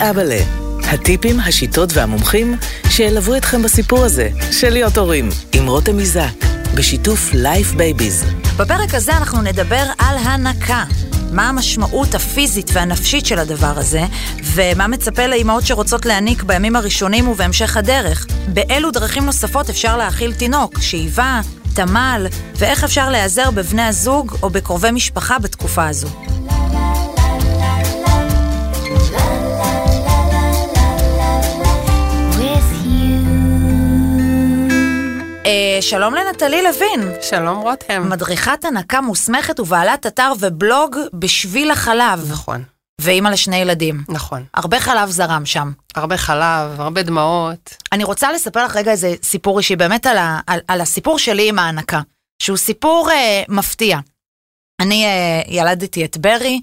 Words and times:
ואבאלה. 0.00 0.40
הטיפים, 0.82 1.40
השיטות 1.40 1.92
והמומחים 1.92 2.56
שילוו 2.90 3.36
אתכם 3.36 3.62
בסיפור 3.62 4.04
הזה 4.04 4.28
של 4.52 4.70
להיות 4.70 4.98
הורים, 4.98 5.28
עם 5.52 5.66
רותם 5.66 5.98
איזק, 5.98 6.44
בשיתוף 6.74 7.34
Life 7.34 7.72
Babies. 7.72 8.24
בפרק 8.56 8.94
הזה 8.94 9.16
אנחנו 9.16 9.42
נדבר 9.42 9.84
על 9.98 10.16
הנקה. 10.18 10.84
מה 11.32 11.48
המשמעות 11.48 12.14
הפיזית 12.14 12.70
והנפשית 12.72 13.26
של 13.26 13.38
הדבר 13.38 13.78
הזה, 13.78 14.02
ומה 14.54 14.86
מצפה 14.86 15.26
לאימהות 15.26 15.66
שרוצות 15.66 16.06
להניק 16.06 16.42
בימים 16.42 16.76
הראשונים 16.76 17.28
ובהמשך 17.28 17.76
הדרך. 17.76 18.26
באילו 18.48 18.90
דרכים 18.90 19.24
נוספות 19.24 19.70
אפשר 19.70 19.96
להאכיל 19.96 20.32
תינוק, 20.32 20.78
שאיבה, 20.80 21.40
תמ"ל, 21.74 22.26
ואיך 22.56 22.84
אפשר 22.84 23.10
להיעזר 23.10 23.50
בבני 23.50 23.82
הזוג 23.82 24.36
או 24.42 24.50
בקרובי 24.50 24.90
משפחה 24.90 25.38
בתקופה 25.38 25.88
הזו. 25.88 26.08
אה, 35.46 35.78
שלום 35.80 36.14
לנטלי 36.14 36.62
לוין. 36.62 37.12
שלום 37.22 37.58
רותם. 37.58 38.08
מדריכת 38.10 38.64
הנקה 38.64 39.00
מוסמכת 39.00 39.60
ובעלת 39.60 40.06
אתר 40.06 40.32
ובלוג 40.40 40.96
בשביל 41.14 41.70
החלב. 41.70 42.26
נכון. 42.30 42.64
ואימא 43.00 43.28
לשני 43.28 43.56
ילדים. 43.56 44.04
נכון. 44.08 44.44
הרבה 44.54 44.80
חלב 44.80 45.10
זרם 45.10 45.46
שם. 45.46 45.72
הרבה 45.94 46.16
חלב, 46.16 46.80
הרבה 46.80 47.02
דמעות. 47.02 47.76
אני 47.92 48.04
רוצה 48.04 48.32
לספר 48.32 48.64
לך 48.64 48.76
רגע 48.76 48.90
איזה 48.90 49.14
סיפור 49.22 49.58
אישי, 49.58 49.76
באמת 49.76 50.06
על, 50.06 50.18
ה, 50.18 50.40
על, 50.46 50.60
על 50.68 50.80
הסיפור 50.80 51.18
שלי 51.18 51.48
עם 51.48 51.58
ההנקה, 51.58 52.00
שהוא 52.42 52.56
סיפור 52.56 53.10
אה, 53.10 53.42
מפתיע. 53.48 53.98
אני 54.80 55.04
אה, 55.04 55.42
ילדתי 55.46 56.04
את 56.04 56.16
ברי, 56.16 56.60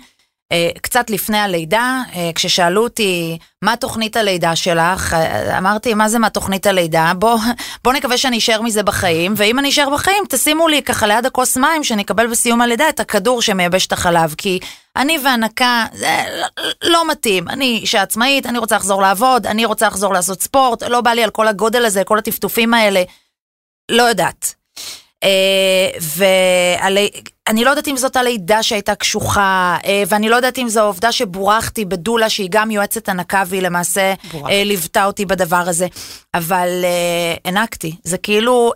קצת 0.81 1.09
לפני 1.09 1.38
הלידה, 1.38 2.02
אה, 2.16 2.30
כששאלו 2.36 2.84
אותי, 2.84 3.38
מה 3.62 3.76
תוכנית 3.76 4.17
הלידה 4.17 4.56
שלך? 4.56 5.14
אה, 5.14 5.58
אמרתי, 5.58 5.94
מה 5.94 6.09
זה 6.09 6.20
מה 6.20 6.30
תוכנית 6.30 6.66
הלידה? 6.66 7.12
בוא, 7.17 7.39
בוא 7.84 7.94
נקווה 7.94 8.17
שאני 8.17 8.38
אשאר 8.38 8.62
מזה 8.62 8.84
בחיים, 8.84 9.34
ואם 9.38 9.59
אני 9.59 9.70
אשאר 9.70 9.89
בחיים, 9.89 10.23
תשימו 10.30 10.67
לי 10.67 10.81
ככה 10.81 11.08
ליד 11.08 11.26
הכוס 11.26 11.58
מים, 11.58 11.84
שאני 11.84 12.02
אקבל 12.02 12.28
בסיום 12.28 12.62
הלידה 12.62 12.89
את 12.89 13.00
הכדור 13.00 13.42
שמייבש 13.42 13.88
את 13.88 13.92
החלב, 13.92 14.36
כי 14.38 14.59
אני 14.95 15.20
והנקה, 15.23 15.86
זה 15.94 16.26
לא 16.84 17.08
מתאים. 17.08 17.50
אני 17.50 17.80
אישה 17.82 18.02
עצמאית, 18.02 18.45
אני 18.45 18.58
רוצה 18.58 18.76
לחזור 18.76 19.02
לעבוד, 19.02 19.48
אני 19.48 19.66
רוצה 19.66 19.88
לחזור 19.88 20.14
לעשות 20.14 20.42
ספורט, 20.42 20.84
לא 20.84 21.02
בא 21.02 21.11
לי 21.11 21.23
על 21.23 21.30
כל 21.30 21.48
הגודל 21.48 21.86
הזה, 21.86 22.04
כל 22.04 22.17
הטפטופים 22.17 22.73
האלה. 22.73 23.04
לא 23.92 24.04
יודעת. 24.04 24.56
ואני 27.48 27.64
לא 27.64 27.70
יודעת 27.70 27.88
אם 27.88 27.98
זאת 27.98 28.16
הלידה 28.16 28.64
שהייתה 28.64 28.95
קשוחה, 28.95 29.78
אה, 29.86 30.03
ואני 30.08 30.30
לא 30.30 30.36
יודעת 30.36 30.58
אם 30.59 30.70
זו 30.70 30.80
העובדה 30.80 31.12
שבורחתי 31.12 31.86
בדולה, 31.86 32.30
שהיא 32.30 32.48
גם 32.52 32.72
יועצת 32.72 33.09
הנקה, 33.09 33.44
והיא 33.48 33.62
למעשה 33.62 34.14
בורח. 34.31 34.50
אה, 34.50 34.64
ליוותה 34.64 35.06
אותי 35.06 35.26
בדבר 35.26 35.64
הזה, 35.67 35.88
אבל 36.34 36.67
אה, 36.84 37.36
הענקתי. 37.45 37.95
זה 38.04 38.17
כאילו, 38.17 38.72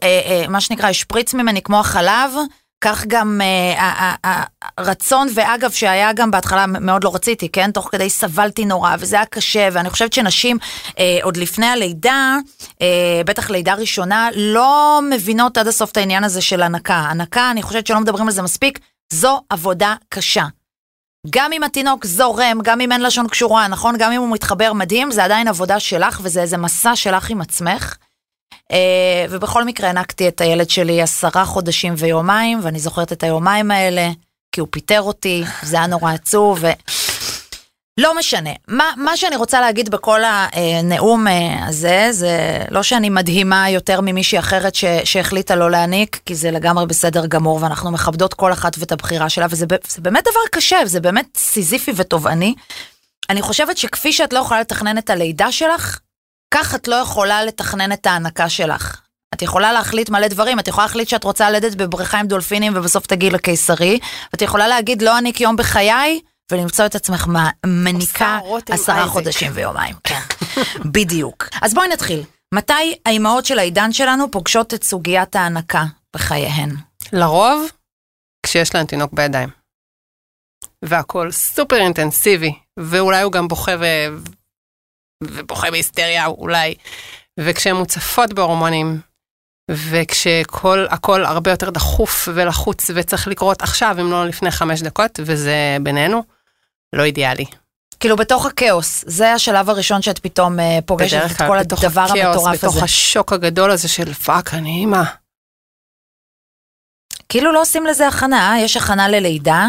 מה 0.49 0.61
שנקרא, 0.61 0.89
השפריץ 0.89 1.33
ממני 1.33 1.61
כמו 1.61 1.79
החלב. 1.79 2.31
כך 2.81 3.05
גם 3.07 3.41
אה, 3.43 4.15
הרצון, 4.77 5.27
ואגב, 5.33 5.71
שהיה 5.71 6.13
גם 6.13 6.31
בהתחלה 6.31 6.65
מאוד 6.67 7.03
לא 7.03 7.15
רציתי, 7.15 7.49
כן? 7.49 7.71
תוך 7.71 7.89
כדי 7.91 8.09
סבלתי 8.09 8.65
נורא, 8.65 8.95
וזה 8.99 9.15
היה 9.15 9.25
קשה, 9.25 9.69
ואני 9.71 9.89
חושבת 9.89 10.13
שנשים, 10.13 10.57
אה, 10.99 11.19
עוד 11.23 11.37
לפני 11.37 11.65
הלידה, 11.65 12.37
אה, 12.81 13.21
בטח 13.25 13.49
לידה 13.49 13.73
ראשונה, 13.73 14.29
לא 14.35 14.99
מבינות 15.09 15.57
עד 15.57 15.67
הסוף 15.67 15.91
את 15.91 15.97
העניין 15.97 16.23
הזה 16.23 16.41
של 16.41 16.61
הנקה. 16.61 16.95
הנקה, 16.95 17.51
אני 17.51 17.61
חושבת 17.61 17.87
שלא 17.87 17.99
מדברים 17.99 18.27
על 18.27 18.33
זה 18.33 18.41
מספיק, 18.41 18.79
זו 19.13 19.41
עבודה 19.49 19.95
קשה. 20.09 20.45
גם 21.29 21.53
אם 21.53 21.63
התינוק 21.63 22.05
זורם, 22.05 22.59
גם 22.63 22.81
אם 22.81 22.91
אין 22.91 23.01
לשון 23.01 23.27
קשורה, 23.27 23.67
נכון? 23.67 23.95
גם 23.97 24.11
אם 24.11 24.21
הוא 24.21 24.29
מתחבר 24.33 24.73
מדהים, 24.73 25.11
זה 25.11 25.23
עדיין 25.23 25.47
עבודה 25.47 25.79
שלך, 25.79 26.19
וזה 26.23 26.41
איזה 26.41 26.57
מסע 26.57 26.95
שלך 26.95 27.29
עם 27.29 27.41
עצמך. 27.41 27.95
אה, 28.71 29.25
ובכל 29.29 29.63
מקרה 29.63 29.87
הנקתי 29.87 30.27
את 30.27 30.41
הילד 30.41 30.69
שלי 30.69 31.01
עשרה 31.01 31.45
חודשים 31.45 31.93
ויומיים, 31.97 32.59
ואני 32.63 32.79
זוכרת 32.79 33.11
את 33.11 33.23
היומיים 33.23 33.71
האלה, 33.71 34.09
כי 34.51 34.61
הוא 34.61 34.67
פיטר 34.71 35.01
אותי, 35.01 35.43
זה 35.63 35.77
היה 35.77 35.87
נורא 35.87 36.13
עצוב, 36.13 36.57
ו... 36.61 36.67
לא 37.97 38.17
משנה. 38.17 38.49
מה, 38.67 38.91
מה 38.97 39.17
שאני 39.17 39.35
רוצה 39.35 39.61
להגיד 39.61 39.89
בכל 39.89 40.21
הנאום 40.23 41.27
אה, 41.27 41.67
הזה, 41.67 42.07
זה 42.11 42.63
לא 42.69 42.83
שאני 42.83 43.09
מדהימה 43.09 43.69
יותר 43.69 44.01
ממישהי 44.01 44.39
אחרת 44.39 44.75
ש, 44.75 44.85
שהחליטה 45.03 45.55
לא 45.55 45.71
להניק, 45.71 46.19
כי 46.25 46.35
זה 46.35 46.51
לגמרי 46.51 46.85
בסדר 46.85 47.25
גמור, 47.25 47.59
ואנחנו 47.61 47.91
מכבדות 47.91 48.33
כל 48.33 48.53
אחת 48.53 48.75
ואת 48.79 48.91
הבחירה 48.91 49.29
שלה, 49.29 49.47
וזה 49.49 49.65
באמת 49.97 50.23
דבר 50.23 50.39
קשה, 50.51 50.77
זה 50.85 50.99
באמת 50.99 51.25
סיזיפי 51.37 51.91
ותובעני. 51.95 52.53
אני 53.29 53.41
חושבת 53.41 53.77
שכפי 53.77 54.13
שאת 54.13 54.33
לא 54.33 54.39
יכולה 54.39 54.61
לתכנן 54.61 54.97
את 54.97 55.09
הלידה 55.09 55.51
שלך, 55.51 55.99
כך 56.51 56.75
את 56.75 56.87
לא 56.87 56.95
יכולה 56.95 57.43
לתכנן 57.43 57.91
את 57.91 58.07
ההנקה 58.07 58.49
שלך. 58.49 59.01
את 59.33 59.41
יכולה 59.41 59.71
להחליט 59.71 60.09
מלא 60.09 60.27
דברים, 60.27 60.59
את 60.59 60.67
יכולה 60.67 60.85
להחליט 60.85 61.07
שאת 61.07 61.23
רוצה 61.23 61.49
ללדת 61.49 61.75
בבריכה 61.75 62.19
עם 62.19 62.27
דולפינים 62.27 62.73
ובסוף 62.75 63.07
תגיעי 63.07 63.31
לקיסרי, 63.31 63.99
ואת 64.33 64.41
יכולה 64.41 64.67
להגיד 64.67 65.01
לא 65.01 65.17
אניק 65.17 65.41
יום 65.41 65.55
בחיי, 65.55 66.21
ולמצוא 66.51 66.85
את 66.85 66.95
עצמך 66.95 67.27
מניקה 67.65 68.39
עשרה 68.69 69.07
חודשים 69.07 69.51
ויומיים. 69.53 69.95
כן, 70.03 70.19
בדיוק. 70.95 71.49
אז 71.61 71.73
בואי 71.73 71.87
נתחיל. 71.87 72.23
מתי 72.53 72.95
האימהות 73.05 73.45
של 73.45 73.59
העידן 73.59 73.93
שלנו 73.93 74.31
פוגשות 74.31 74.73
את 74.73 74.83
סוגיית 74.83 75.35
ההנקה 75.35 75.83
בחייהן? 76.15 76.75
לרוב, 77.13 77.71
כשיש 78.45 78.75
להן 78.75 78.85
תינוק 78.85 79.13
בידיים. 79.13 79.49
והכל 80.85 81.31
סופר 81.31 81.75
אינטנסיבי, 81.75 82.53
ואולי 82.79 83.21
הוא 83.21 83.31
גם 83.31 83.47
בוכה 83.47 83.75
ובוכה 85.21 85.71
בהיסטריה 85.71 86.25
אולי, 86.25 86.75
וכשהן 87.39 87.75
מוצפות 87.75 88.33
בהורמונים, 88.33 88.99
וכשכל 89.71 90.85
הכל 90.89 91.25
הרבה 91.25 91.51
יותר 91.51 91.69
דחוף 91.69 92.27
ולחוץ 92.33 92.91
וצריך 92.95 93.27
לקרות 93.27 93.61
עכשיו, 93.61 93.95
אם 94.01 94.11
לא 94.11 94.25
לפני 94.25 94.51
חמש 94.51 94.81
דקות, 94.81 95.19
וזה 95.25 95.77
בינינו, 95.83 96.23
לא 96.93 97.03
אידיאלי. 97.03 97.45
כאילו 97.99 98.15
בתוך 98.15 98.45
הכאוס, 98.45 99.03
זה 99.07 99.33
השלב 99.33 99.69
הראשון 99.69 100.01
שאת 100.01 100.19
פתאום 100.19 100.59
uh, 100.59 100.61
פוגשת 100.85 101.21
את 101.31 101.37
כל 101.47 101.57
הדבר 101.57 102.01
הכאוס, 102.01 102.11
המטורף 102.11 102.35
בתוך 102.37 102.47
הזה. 102.47 102.67
בתוך 102.67 102.83
השוק 102.83 103.33
הגדול 103.33 103.71
הזה 103.71 103.87
של 103.87 104.13
fuck, 104.13 104.53
אני 104.53 104.69
אימא. 104.69 105.03
כאילו 107.29 107.51
לא 107.51 107.61
עושים 107.61 107.85
לזה 107.85 108.07
הכנה, 108.07 108.55
יש 108.59 108.77
הכנה 108.77 109.07
ללידה, 109.07 109.67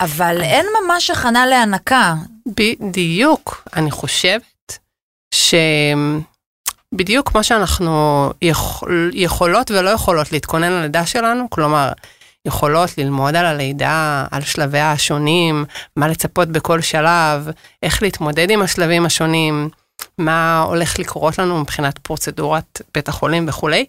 אבל 0.00 0.40
אין 0.42 0.66
ממש 0.84 1.10
הכנה 1.10 1.46
להנקה. 1.46 2.14
בדיוק, 2.46 3.68
אני 3.76 3.90
חושבת 3.90 4.78
שבדיוק 5.34 7.28
כמו 7.30 7.44
שאנחנו 7.44 8.30
יכול, 8.42 9.10
יכולות 9.14 9.70
ולא 9.70 9.90
יכולות 9.90 10.32
להתכונן 10.32 10.72
ללידה 10.72 11.06
שלנו, 11.06 11.50
כלומר, 11.50 11.92
יכולות 12.46 12.98
ללמוד 12.98 13.36
על 13.36 13.46
הלידה, 13.46 14.26
על 14.30 14.42
שלביה 14.42 14.92
השונים, 14.92 15.64
מה 15.96 16.08
לצפות 16.08 16.48
בכל 16.48 16.80
שלב, 16.80 17.48
איך 17.82 18.02
להתמודד 18.02 18.50
עם 18.50 18.62
השלבים 18.62 19.06
השונים, 19.06 19.68
מה 20.18 20.62
הולך 20.62 20.98
לקרות 20.98 21.38
לנו 21.38 21.60
מבחינת 21.60 21.98
פרוצדורת 21.98 22.82
בית 22.94 23.08
החולים 23.08 23.48
וכולי. 23.48 23.86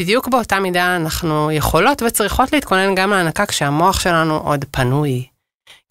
בדיוק 0.00 0.28
באותה 0.28 0.60
מידה 0.60 0.96
אנחנו 0.96 1.50
יכולות 1.50 2.02
וצריכות 2.02 2.52
להתכונן 2.52 2.94
גם 2.94 3.10
להנקה 3.10 3.46
כשהמוח 3.46 4.00
שלנו 4.00 4.36
עוד 4.38 4.64
פנוי, 4.70 5.26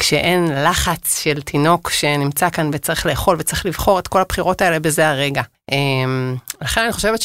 כשאין 0.04 0.64
לחץ 0.66 1.20
של 1.24 1.42
תינוק 1.42 1.90
שנמצא 1.90 2.50
כאן 2.50 2.70
וצריך 2.74 3.06
לאכול 3.06 3.36
וצריך 3.40 3.66
לבחור 3.66 4.00
את 4.00 4.08
כל 4.08 4.22
הבחירות 4.22 4.62
האלה 4.62 4.80
בזה 4.80 5.10
הרגע. 5.10 5.42
אמ, 5.72 6.36
לכן 6.62 6.82
אני 6.82 6.94
חושבת 6.94 7.20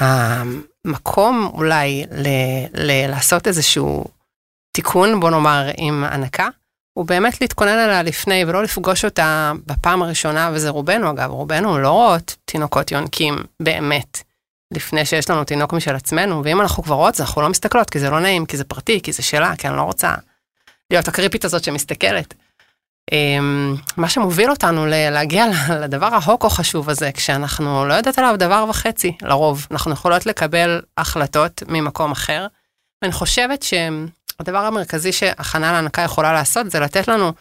שהמקום 0.00 1.50
אולי 1.54 2.04
ל, 2.10 2.26
ל, 2.74 3.10
לעשות 3.10 3.46
איזשהו 3.46 4.04
תיקון, 4.72 5.20
בוא 5.20 5.30
נאמר, 5.30 5.70
עם 5.76 6.04
הנקה, 6.04 6.48
הוא 6.98 7.06
באמת 7.06 7.40
להתכונן 7.40 7.78
עליה 7.78 8.02
לפני 8.02 8.44
ולא 8.44 8.62
לפגוש 8.62 9.04
אותה 9.04 9.52
בפעם 9.66 10.02
הראשונה, 10.02 10.50
וזה 10.52 10.68
רובנו 10.68 11.10
אגב, 11.10 11.30
רובנו 11.30 11.78
לא 11.78 11.90
רואות 11.90 12.36
תינוקות 12.44 12.92
יונקים 12.92 13.36
באמת. 13.62 14.22
לפני 14.74 15.06
שיש 15.06 15.30
לנו 15.30 15.44
תינוק 15.44 15.72
משל 15.72 15.94
עצמנו, 15.94 16.44
ואם 16.44 16.60
אנחנו 16.60 16.82
כבר 16.82 16.94
רואות, 16.94 17.20
אנחנו 17.20 17.42
לא 17.42 17.48
מסתכלות, 17.48 17.90
כי 17.90 17.98
זה 17.98 18.10
לא 18.10 18.20
נעים, 18.20 18.46
כי 18.46 18.56
זה 18.56 18.64
פרטי, 18.64 19.00
כי 19.02 19.12
זה 19.12 19.22
שלה, 19.22 19.56
כי 19.56 19.68
אני 19.68 19.76
לא 19.76 19.82
רוצה 19.82 20.14
להיות 20.90 21.08
הקריפית 21.08 21.44
הזאת 21.44 21.64
שמסתכלת. 21.64 22.34
אמ, 23.12 23.74
מה 23.96 24.08
שמוביל 24.08 24.50
אותנו 24.50 24.86
להגיע 24.86 25.44
לדבר 25.82 26.06
ההוקו 26.06 26.50
חשוב 26.50 26.90
הזה, 26.90 27.12
כשאנחנו 27.12 27.86
לא 27.86 27.94
יודעת 27.94 28.18
עליו 28.18 28.34
דבר 28.38 28.64
וחצי, 28.68 29.16
לרוב. 29.22 29.66
אנחנו 29.70 29.92
יכולות 29.92 30.26
לקבל 30.26 30.82
החלטות 30.98 31.62
ממקום 31.68 32.10
אחר. 32.10 32.46
ואני 33.02 33.12
חושבת 33.12 33.62
שהדבר 33.62 34.58
המרכזי 34.58 35.12
שהכנה 35.12 35.72
להנקה 35.72 36.02
יכולה 36.02 36.32
לעשות, 36.32 36.70
זה 36.70 36.80
לתת 36.80 37.08
לנו 37.08 37.32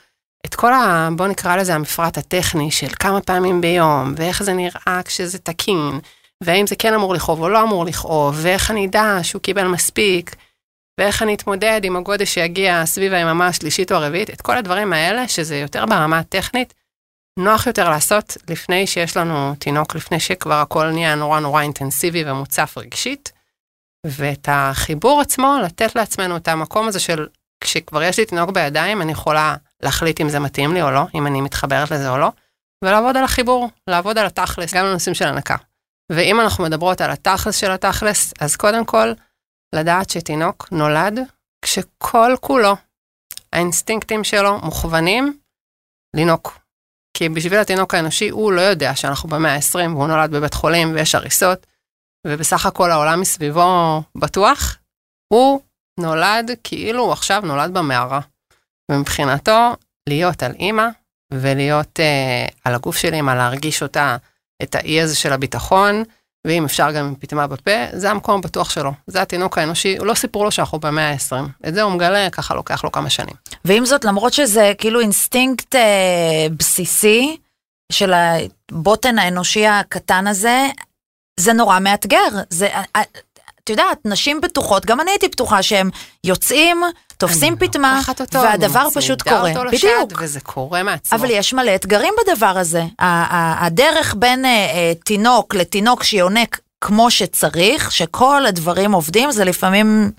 את 0.46 0.56
כל 0.56 0.74
ה... 0.74 1.10
בוא 1.16 1.28
נקרא 1.28 1.56
לזה 1.56 1.76
המפרט 1.76 2.18
הטכני 2.18 2.72
של 2.72 2.90
כמה 3.00 3.22
פעמים 3.22 3.62
ביום, 3.62 4.14
ואיך 4.18 4.44
זה 4.44 4.54
נראה 4.54 5.02
כשזה 5.06 5.40
תקין, 5.40 6.00
והאם 6.44 6.68
זה 6.68 6.76
כן 6.76 6.94
אמור 6.94 7.14
לכאוב 7.14 7.42
או 7.42 7.50
לא 7.50 7.64
אמור 7.64 7.86
לכאוב, 7.86 8.36
ואיך 8.42 8.72
אני 8.72 8.88
אדע 8.88 9.18
שהוא 9.24 9.42
קיבל 9.42 9.68
מספיק. 9.68 10.36
ואיך 11.00 11.24
אני 11.24 11.34
אתמודד 11.34 11.82
עם 11.84 11.96
הגודש 11.96 12.34
שיגיע 12.34 12.86
סביב 12.86 13.14
היממה 13.14 13.48
השלישית 13.48 13.92
או 13.92 13.98
הרביעית, 13.98 14.30
את 14.30 14.42
כל 14.42 14.58
הדברים 14.58 14.94
האלה, 14.94 15.28
שזה 15.28 15.58
יותר 15.58 15.86
ברמה 15.86 16.20
הטכנית, 16.20 16.74
נוח 17.40 17.68
יותר 17.68 17.90
לעשות 17.90 18.38
לפני 18.50 18.88
שיש 18.88 19.18
לנו 19.18 19.56
תינוק, 19.60 19.96
לפני 19.96 20.20
שכבר 20.20 20.54
הכל 20.54 20.92
נהיה 20.92 21.16
נורא 21.16 21.40
נורא 21.40 21.62
אינטנסיבי 21.62 22.24
ומוצף 22.26 22.78
רגשית. 22.78 23.32
ואת 24.06 24.50
החיבור 24.52 25.22
עצמו, 25.22 25.58
לתת 25.64 25.96
לעצמנו 25.96 26.38
את 26.38 26.48
המקום 26.48 26.88
הזה 26.88 27.00
של 27.00 27.28
כשכבר 27.64 28.04
יש 28.04 28.20
לי 28.20 28.26
תינוק 28.26 28.50
בידיים, 28.50 29.02
אני 29.02 29.12
יכולה 29.12 29.56
להחליט 29.84 30.22
אם 30.22 30.30
זה 30.30 30.40
מתאים 30.40 30.74
לי 30.74 30.82
או 30.82 30.92
לא, 30.92 31.04
אם 31.16 31.28
אני 31.28 31.42
מתחברת 31.42 31.92
לזה 31.92 32.10
או 32.10 32.18
לא, 32.18 32.32
ולעבוד 32.84 33.18
על 33.18 33.24
החיבור, 33.24 33.70
לעבוד 33.88 34.18
על 34.18 34.26
התכלס, 34.26 34.74
גם 34.74 34.86
לנושאים 34.86 35.16
של 35.16 35.28
הנקה. 35.28 35.56
ואם 36.12 36.42
אנחנו 36.42 36.64
מדברות 36.64 37.02
על 37.02 37.12
התכלס 37.12 37.56
של 37.56 37.72
התכלס, 37.72 38.34
אז 38.40 38.56
קודם 38.56 38.86
כל, 38.86 39.14
לדעת 39.76 40.10
שתינוק 40.10 40.68
נולד 40.72 41.20
כשכל 41.62 42.32
כולו, 42.40 42.76
האינסטינקטים 43.54 44.24
שלו 44.24 44.60
מוכוונים 44.60 45.40
לינוק. 46.16 46.60
כי 47.18 47.30
בשביל 47.30 47.60
התינוק 47.60 47.94
האנושי, 47.94 48.30
הוא 48.30 48.52
לא 48.52 48.62
יודע 48.62 48.96
שאנחנו 48.96 49.30
במאה 49.30 49.56
ה-20 49.56 49.90
והוא 49.90 50.08
נולד 50.08 50.32
בבית 50.32 50.54
חולים 50.54 50.94
ויש 50.94 51.16
הריסות, 51.16 51.68
ובסך 52.28 52.66
הכל 52.66 52.92
העולם 52.92 53.22
מסביבו 53.22 54.02
בטוח, 54.18 54.78
הוא 55.34 55.62
נולד 56.00 56.52
כאילו 56.64 57.04
הוא 57.04 57.12
עכשיו 57.12 57.42
נולד 57.46 57.74
במערה. 57.74 58.20
ומבחינתו, 58.92 59.76
להיות 60.10 60.44
על 60.44 60.52
אימא 60.52 60.88
ולהיות 61.34 62.00
אה, 62.00 62.46
על 62.66 62.76
הגוף 62.76 62.98
של 62.98 63.14
אימא, 63.14 63.32
להרגיש 63.32 63.84
אותה, 63.84 64.18
את 64.64 64.76
האי 64.76 65.02
הזה 65.02 65.16
של 65.16 65.34
הביטחון, 65.34 66.04
ואם 66.48 66.66
אפשר 66.66 66.92
גם 66.92 67.06
עם 67.06 67.16
פטמה 67.16 67.48
בפה, 67.48 67.72
זה 67.94 68.12
המקום 68.12 68.40
הבטוח 68.40 68.70
שלו. 68.70 68.92
זה 69.08 69.22
התינוק 69.22 69.58
האנושי, 69.58 69.98
לא 69.98 70.14
סיפרו 70.14 70.44
לו 70.44 70.52
שאנחנו 70.52 70.80
במאה 70.80 71.12
ה-20. 71.12 71.68
את 71.68 71.74
זה 71.74 71.82
הוא 71.82 71.92
מגלה, 71.92 72.30
ככה 72.30 72.56
לוקח 72.56 72.84
לו 72.84 72.92
כמה 72.92 73.10
שנים. 73.10 73.36
ועם 73.66 73.86
זאת, 73.86 74.06
למרות 74.06 74.34
שזה 74.34 74.74
כאילו 74.78 75.00
אינסטינקט 75.00 75.76
אה, 75.76 76.48
בסיסי 76.58 77.38
של 77.92 78.14
הבוטן 78.14 79.20
האנושי 79.20 79.68
הקטן 79.68 80.28
הזה, 80.28 80.68
זה 81.40 81.54
נורא 81.54 81.80
מאתגר. 81.80 82.28
זה, 82.50 82.68
אה, 82.68 82.84
אה, 82.96 83.02
את 83.70 83.78
יודעת, 83.78 83.98
נשים 84.06 84.42
בטוחות, 84.42 84.86
גם 84.86 85.00
אני 85.00 85.12
הייתי 85.12 85.28
בטוחה 85.28 85.64
שהם 85.64 85.90
יוצאים, 86.24 86.82
תופסים 87.18 87.56
פטמה, 87.56 88.02
והדבר 88.32 88.88
פשוט 88.94 89.22
קורה. 89.22 89.52
בדיוק. 89.72 90.22
וזה 90.22 90.40
קורה 90.40 90.84
מעצמו. 90.84 91.20
אבל 91.20 91.30
יש 91.32 91.54
מלא 91.54 91.76
אתגרים 91.76 92.14
בדבר 92.24 92.58
הזה. 92.58 92.84
הדרך 93.00 94.16
בין 94.18 94.46
אה, 94.46 94.52
אה, 94.52 94.94
תינוק 95.06 95.56
לתינוק 95.56 96.04
שיונק 96.04 96.60
כמו 96.82 97.12
שצריך, 97.12 97.92
שכל 97.92 98.46
הדברים 98.46 98.92
עובדים, 98.92 99.32
זה 99.32 99.46
לפעמים... 99.46 100.12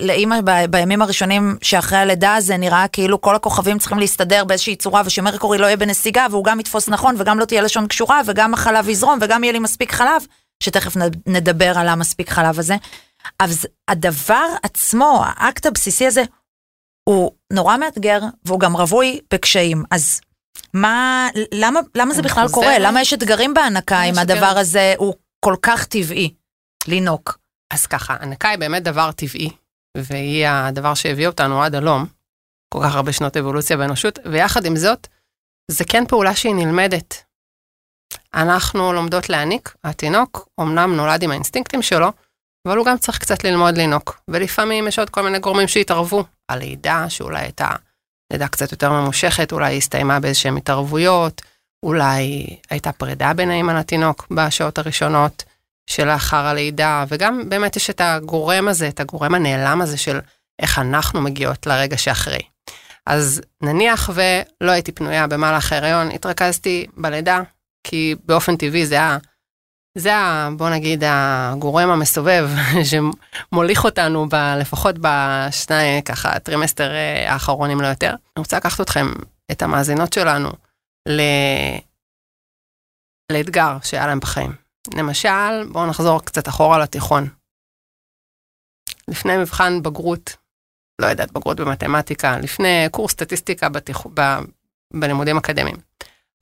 לאימא 0.00 0.40
בימים 0.70 1.02
הראשונים 1.02 1.56
שאחרי 1.62 1.98
הלידה 1.98 2.36
זה 2.38 2.56
נראה 2.56 2.88
כאילו 2.88 3.20
כל 3.20 3.34
הכוכבים 3.34 3.78
צריכים 3.78 3.98
להסתדר 3.98 4.44
באיזושהי 4.44 4.76
צורה 4.76 5.02
ושמרקורי 5.04 5.58
לא 5.58 5.66
יהיה 5.66 5.76
בנסיגה 5.76 6.26
והוא 6.30 6.44
גם 6.44 6.60
יתפוס 6.60 6.88
נכון 6.88 7.14
וגם 7.18 7.38
לא 7.38 7.44
תהיה 7.44 7.62
לשון 7.62 7.86
קשורה 7.86 8.20
וגם 8.26 8.54
החלב 8.54 8.88
יזרום 8.88 9.18
וגם 9.22 9.44
יהיה 9.44 9.52
לי 9.52 9.58
מספיק 9.58 9.92
חלב, 9.92 10.26
שתכף 10.62 10.96
נדבר 11.26 11.78
על 11.78 11.88
המספיק 11.88 12.30
חלב 12.30 12.58
הזה. 12.58 12.76
אז 13.38 13.66
הדבר 13.88 14.46
עצמו, 14.62 15.22
האקט 15.26 15.66
הבסיסי 15.66 16.06
הזה, 16.06 16.22
הוא 17.08 17.32
נורא 17.52 17.76
מאתגר 17.76 18.20
והוא 18.44 18.60
גם 18.60 18.76
רווי 18.76 19.20
בקשיים. 19.34 19.84
אז 19.90 20.20
מה, 20.74 21.28
למה, 21.54 21.80
למה 21.94 22.14
זה 22.14 22.22
בכלל 22.22 22.48
קורה? 22.48 22.78
למה 22.78 23.00
יש 23.00 23.12
אתגרים 23.12 23.54
בהנקה 23.54 24.02
אם 24.02 24.18
הדבר 24.18 24.54
הזה 24.58 24.94
הוא 24.98 25.14
כל 25.44 25.54
כך 25.62 25.84
טבעי, 25.84 26.34
לינוק? 26.86 27.38
אז 27.72 27.86
ככה, 27.86 28.16
הנקה 28.20 28.48
היא 28.48 28.58
באמת 28.58 28.82
דבר 28.82 29.12
טבעי, 29.12 29.50
והיא 29.96 30.46
הדבר 30.48 30.94
שהביא 30.94 31.26
אותנו 31.26 31.62
עד 31.62 31.74
הלום, 31.74 32.06
כל 32.74 32.80
כך 32.84 32.94
הרבה 32.94 33.12
שנות 33.12 33.36
אבולוציה 33.36 33.76
באנושות, 33.76 34.18
ויחד 34.24 34.64
עם 34.64 34.76
זאת, 34.76 35.06
זה 35.70 35.84
כן 35.84 36.06
פעולה 36.06 36.34
שהיא 36.34 36.54
נלמדת. 36.54 37.22
אנחנו 38.34 38.92
לומדות 38.92 39.28
להעניק, 39.28 39.74
התינוק 39.84 40.48
אמנם 40.60 40.96
נולד 40.96 41.22
עם 41.22 41.30
האינסטינקטים 41.30 41.82
שלו, 41.82 42.12
אבל 42.68 42.76
הוא 42.76 42.86
גם 42.86 42.98
צריך 42.98 43.18
קצת 43.18 43.44
ללמוד 43.44 43.76
לינוק. 43.76 44.20
ולפעמים 44.28 44.88
יש 44.88 44.98
עוד 44.98 45.10
כל 45.10 45.22
מיני 45.22 45.38
גורמים 45.38 45.68
שהתערבו. 45.68 46.24
הלידה, 46.48 47.04
שאולי 47.08 47.40
הייתה 47.40 47.68
לידה 48.32 48.48
קצת 48.48 48.72
יותר 48.72 48.92
ממושכת, 48.92 49.52
אולי 49.52 49.72
היא 49.72 49.78
הסתיימה 49.78 50.20
באיזשהן 50.20 50.56
התערבויות, 50.56 51.42
אולי 51.82 52.46
הייתה 52.70 52.92
פרידה 52.92 53.32
בין 53.32 53.50
האמא 53.50 53.72
לתינוק 53.72 54.26
בשעות 54.30 54.78
הראשונות 54.78 55.44
שלאחר 55.86 56.46
הלידה, 56.46 57.04
וגם 57.08 57.48
באמת 57.48 57.76
יש 57.76 57.90
את 57.90 58.00
הגורם 58.00 58.68
הזה, 58.68 58.88
את 58.88 59.00
הגורם 59.00 59.34
הנעלם 59.34 59.80
הזה 59.80 59.96
של 59.96 60.20
איך 60.58 60.78
אנחנו 60.78 61.20
מגיעות 61.20 61.66
לרגע 61.66 61.96
שאחרי. 61.96 62.42
אז 63.06 63.42
נניח 63.62 64.10
ולא 64.14 64.70
הייתי 64.70 64.92
פנויה 64.92 65.26
במהלך 65.26 65.72
ההיריון, 65.72 66.10
התרכזתי 66.10 66.86
בלידה, 66.96 67.40
כי 67.84 68.14
באופן 68.24 68.56
טבעי 68.56 68.86
זה 68.86 68.94
היה 68.94 69.18
זה, 69.98 70.16
ה, 70.16 70.48
בוא 70.56 70.70
נגיד, 70.70 71.04
הגורם 71.06 71.90
המסובב 71.90 72.48
שמוליך 72.90 73.84
אותנו 73.84 74.28
ב, 74.28 74.34
לפחות 74.60 74.94
בשני, 74.98 76.02
ככה, 76.04 76.38
טרימסטר 76.38 76.90
אה, 76.90 77.32
האחרון, 77.32 77.70
אם 77.70 77.80
לא 77.80 77.86
יותר. 77.86 78.10
אני 78.10 78.38
רוצה 78.38 78.56
לקחת 78.56 78.80
אתכם, 78.80 79.06
את 79.52 79.62
המאזינות 79.62 80.12
שלנו, 80.12 80.48
ל... 81.08 81.20
לאתגר 83.32 83.76
שהיה 83.82 84.06
להם 84.06 84.20
בחיים. 84.20 84.52
למשל, 84.94 85.68
בואו 85.72 85.86
נחזור 85.86 86.24
קצת 86.24 86.48
אחורה 86.48 86.78
לתיכון. 86.78 87.28
לפני 89.08 89.36
מבחן 89.36 89.82
בגרות, 89.82 90.36
לא 91.00 91.06
יודעת, 91.06 91.32
בגרות 91.32 91.60
במתמטיקה, 91.60 92.38
לפני 92.38 92.86
קורס 92.90 93.12
סטטיסטיקה 93.12 93.68
בתיכ... 93.68 94.06
ב... 94.14 94.20
בלימודים 94.94 95.36
אקדמיים. 95.36 95.76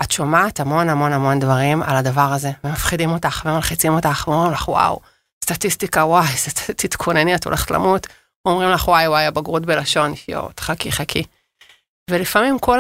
את 0.03 0.11
שומעת 0.11 0.61
המון 0.61 0.89
המון 0.89 1.13
המון 1.13 1.39
דברים 1.41 1.83
על 1.83 1.97
הדבר 1.97 2.33
הזה, 2.33 2.51
ומפחידים 2.65 3.11
אותך, 3.11 3.43
ומלחיצים 3.45 3.93
אותך, 3.93 4.29
ואומרים 4.29 4.53
לך, 4.53 4.69
וואו, 4.69 5.01
סטטיסטיקה, 5.45 6.05
וואי, 6.05 6.27
תתכונני, 6.77 7.35
את 7.35 7.45
הולכת 7.45 7.71
למות. 7.71 8.07
אומרים 8.45 8.71
לך, 8.71 8.89
וואי, 8.89 9.09
וואי, 9.09 9.27
הבגרות 9.27 9.67
בלשון, 9.67 10.15
יואו, 10.29 10.53
תחכי, 10.53 10.93
חכי. 10.93 11.23
ולפעמים 12.11 12.59
כל 12.59 12.79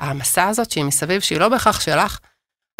המסע 0.00 0.48
הזאת 0.48 0.70
שהיא 0.70 0.84
מסביב, 0.84 1.20
שהיא 1.20 1.40
לא 1.40 1.48
בהכרח 1.48 1.80
שלך, 1.80 2.18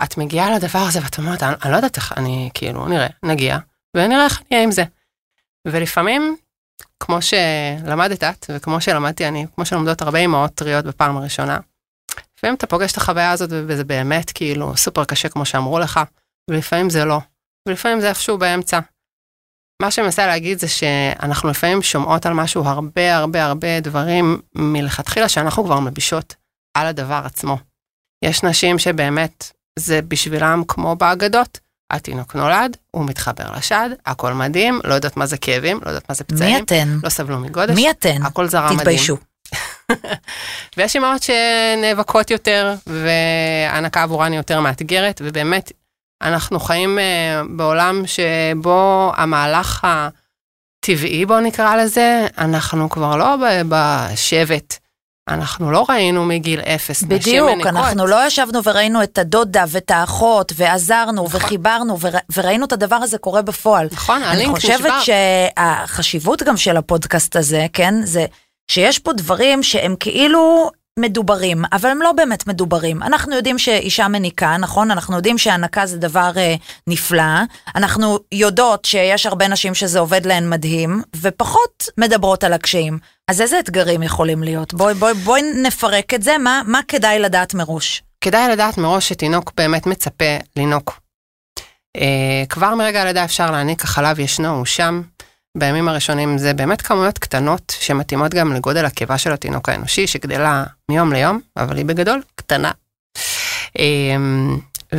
את 0.04 0.18
מגיעה 0.18 0.56
לדבר 0.56 0.78
הזה 0.78 1.00
ואת 1.02 1.18
אומרת, 1.18 1.42
אני, 1.42 1.54
אני 1.62 1.72
לא 1.72 1.76
יודעת 1.76 1.96
איך, 1.96 2.12
אני 2.16 2.50
כאילו, 2.54 2.88
נראה, 2.88 3.06
נגיע, 3.22 3.58
ונראה 3.96 4.24
איך 4.24 4.38
אני 4.40 4.46
אהיה 4.52 4.64
עם 4.64 4.70
זה. 4.70 4.84
ולפעמים, 5.68 6.36
כמו 7.00 7.18
שלמדת 7.22 8.24
את, 8.24 8.50
וכמו 8.54 8.80
שלמדתי 8.80 9.28
אני, 9.28 9.46
כמו 9.54 9.66
שלומדות 9.66 10.02
הרבה 10.02 10.18
אמהות 10.18 10.54
טריות 10.54 10.84
בפעם 10.84 11.16
הראשונה, 11.16 11.58
לפעמים 12.38 12.54
אתה 12.54 12.66
פוגש 12.66 12.92
את 12.92 12.96
החוויה 12.96 13.30
הזאת 13.30 13.50
וזה 13.52 13.84
באמת 13.84 14.30
כאילו 14.30 14.76
סופר 14.76 15.04
קשה 15.04 15.28
כמו 15.28 15.44
שאמרו 15.44 15.78
לך, 15.78 16.00
ולפעמים 16.50 16.90
זה 16.90 17.04
לא, 17.04 17.20
ולפעמים 17.68 18.00
זה 18.00 18.08
איפשהו 18.08 18.38
באמצע. 18.38 18.80
מה 19.82 19.90
שאני 19.90 20.04
מנסה 20.04 20.26
להגיד 20.26 20.58
זה 20.58 20.68
שאנחנו 20.68 21.48
לפעמים 21.48 21.82
שומעות 21.82 22.26
על 22.26 22.32
משהו 22.32 22.64
הרבה 22.64 23.16
הרבה 23.16 23.44
הרבה 23.44 23.80
דברים 23.80 24.40
מלכתחילה 24.54 25.28
שאנחנו 25.28 25.64
כבר 25.64 25.80
מבישות 25.80 26.34
על 26.78 26.86
הדבר 26.86 27.22
עצמו. 27.24 27.58
יש 28.24 28.42
נשים 28.42 28.78
שבאמת 28.78 29.52
זה 29.78 30.02
בשבילם 30.02 30.62
כמו 30.68 30.96
באגדות. 30.96 31.58
התינוק 31.92 32.34
נולד, 32.34 32.76
הוא 32.90 33.06
מתחבר 33.06 33.44
לשד, 33.56 33.90
הכל 34.06 34.32
מדהים, 34.32 34.80
לא 34.84 34.94
יודעת 34.94 35.16
מה 35.16 35.26
זה 35.26 35.38
כאבים, 35.38 35.80
לא 35.82 35.88
יודעת 35.88 36.08
מה 36.08 36.14
זה 36.14 36.24
פצעים. 36.24 36.56
מי 36.56 36.62
אתן? 36.62 36.98
לא 37.02 37.08
סבלו 37.08 37.38
מגודש. 37.38 37.74
מי 37.74 37.90
אתן? 37.90 38.22
הכל 38.22 38.48
זרם 38.48 38.64
מדהים. 38.64 38.78
תתביישו. 38.78 39.16
ויש 40.76 40.96
אמהות 40.96 41.22
שנאבקות 41.22 42.30
יותר, 42.30 42.74
והנקה 42.86 44.02
עבורן 44.02 44.32
היא 44.32 44.38
יותר 44.38 44.60
מאתגרת, 44.60 45.20
ובאמת, 45.24 45.72
אנחנו 46.22 46.60
חיים 46.60 46.98
uh, 46.98 47.48
בעולם 47.56 48.02
שבו 48.06 49.12
המהלך 49.16 49.86
הטבעי, 50.84 51.26
בוא 51.26 51.40
נקרא 51.40 51.76
לזה, 51.76 52.26
אנחנו 52.38 52.90
כבר 52.90 53.16
לא 53.16 53.36
בשבט. 53.68 54.78
אנחנו 55.28 55.70
לא 55.70 55.86
ראינו 55.88 56.24
מגיל 56.24 56.60
אפס 56.60 57.02
נשים 57.02 57.44
מניקות. 57.44 57.58
בדיוק, 57.58 57.66
אנחנו 57.66 58.06
לא 58.06 58.26
ישבנו 58.26 58.64
וראינו 58.64 59.02
את 59.02 59.18
הדודה 59.18 59.64
ואת 59.68 59.90
האחות, 59.90 60.52
ועזרנו 60.56 61.24
נכון. 61.24 61.40
וחיברנו, 61.40 61.98
וראינו 62.36 62.64
את 62.64 62.72
הדבר 62.72 62.96
הזה 62.96 63.18
קורה 63.18 63.42
בפועל. 63.42 63.88
נכון, 63.92 64.22
הלינק 64.22 64.56
נשבר. 64.56 64.74
אני 64.74 64.78
חושבת 64.78 64.92
שהחשיבות 65.56 66.42
גם 66.42 66.56
של 66.56 66.76
הפודקאסט 66.76 67.36
הזה, 67.36 67.66
כן, 67.72 67.94
זה 68.04 68.26
שיש 68.70 68.98
פה 68.98 69.12
דברים 69.12 69.62
שהם 69.62 69.94
כאילו 70.00 70.70
מדוברים, 70.98 71.64
אבל 71.72 71.90
הם 71.90 72.02
לא 72.02 72.12
באמת 72.12 72.46
מדוברים. 72.46 73.02
אנחנו 73.02 73.34
יודעים 73.36 73.58
שאישה 73.58 74.08
מניקה, 74.08 74.56
נכון? 74.56 74.90
אנחנו 74.90 75.16
יודעים 75.16 75.38
שהנקה 75.38 75.86
זה 75.86 75.98
דבר 75.98 76.30
אה, 76.36 76.54
נפלא. 76.86 77.22
אנחנו 77.74 78.18
יודעות 78.32 78.84
שיש 78.84 79.26
הרבה 79.26 79.48
נשים 79.48 79.74
שזה 79.74 79.98
עובד 79.98 80.26
להן 80.26 80.48
מדהים, 80.48 81.02
ופחות 81.16 81.88
מדברות 81.98 82.44
על 82.44 82.52
הקשיים. 82.52 82.98
אז 83.28 83.40
איזה 83.40 83.58
אתגרים 83.58 84.02
יכולים 84.02 84.42
להיות? 84.42 84.74
בואי 84.74 84.94
בוא, 84.94 85.12
בוא 85.12 85.38
נפרק 85.62 86.14
את 86.14 86.22
זה, 86.22 86.38
מה, 86.38 86.62
מה 86.66 86.80
כדאי 86.88 87.18
לדעת 87.18 87.54
מראש? 87.54 88.02
כדאי 88.20 88.52
לדעת 88.52 88.78
מראש 88.78 89.08
שתינוק 89.08 89.52
באמת 89.56 89.86
מצפה 89.86 90.36
לינוק. 90.56 91.00
אה, 91.96 92.44
כבר 92.48 92.74
מרגע 92.74 93.02
הלידה 93.02 93.24
אפשר 93.24 93.50
להעניק, 93.50 93.84
החלב 93.84 94.18
ישנו, 94.20 94.48
הוא 94.48 94.64
שם. 94.64 95.02
בימים 95.58 95.88
הראשונים 95.88 96.38
זה 96.38 96.54
באמת 96.54 96.82
כמויות 96.82 97.18
קטנות 97.18 97.76
שמתאימות 97.80 98.34
גם 98.34 98.52
לגודל 98.52 98.84
הקיבה 98.84 99.18
של 99.18 99.32
התינוק 99.32 99.68
האנושי 99.68 100.06
שגדלה 100.06 100.64
מיום 100.88 101.12
ליום, 101.12 101.40
אבל 101.56 101.76
היא 101.76 101.84
בגדול 101.84 102.22
קטנה. 102.34 102.70
אמ, 103.78 104.58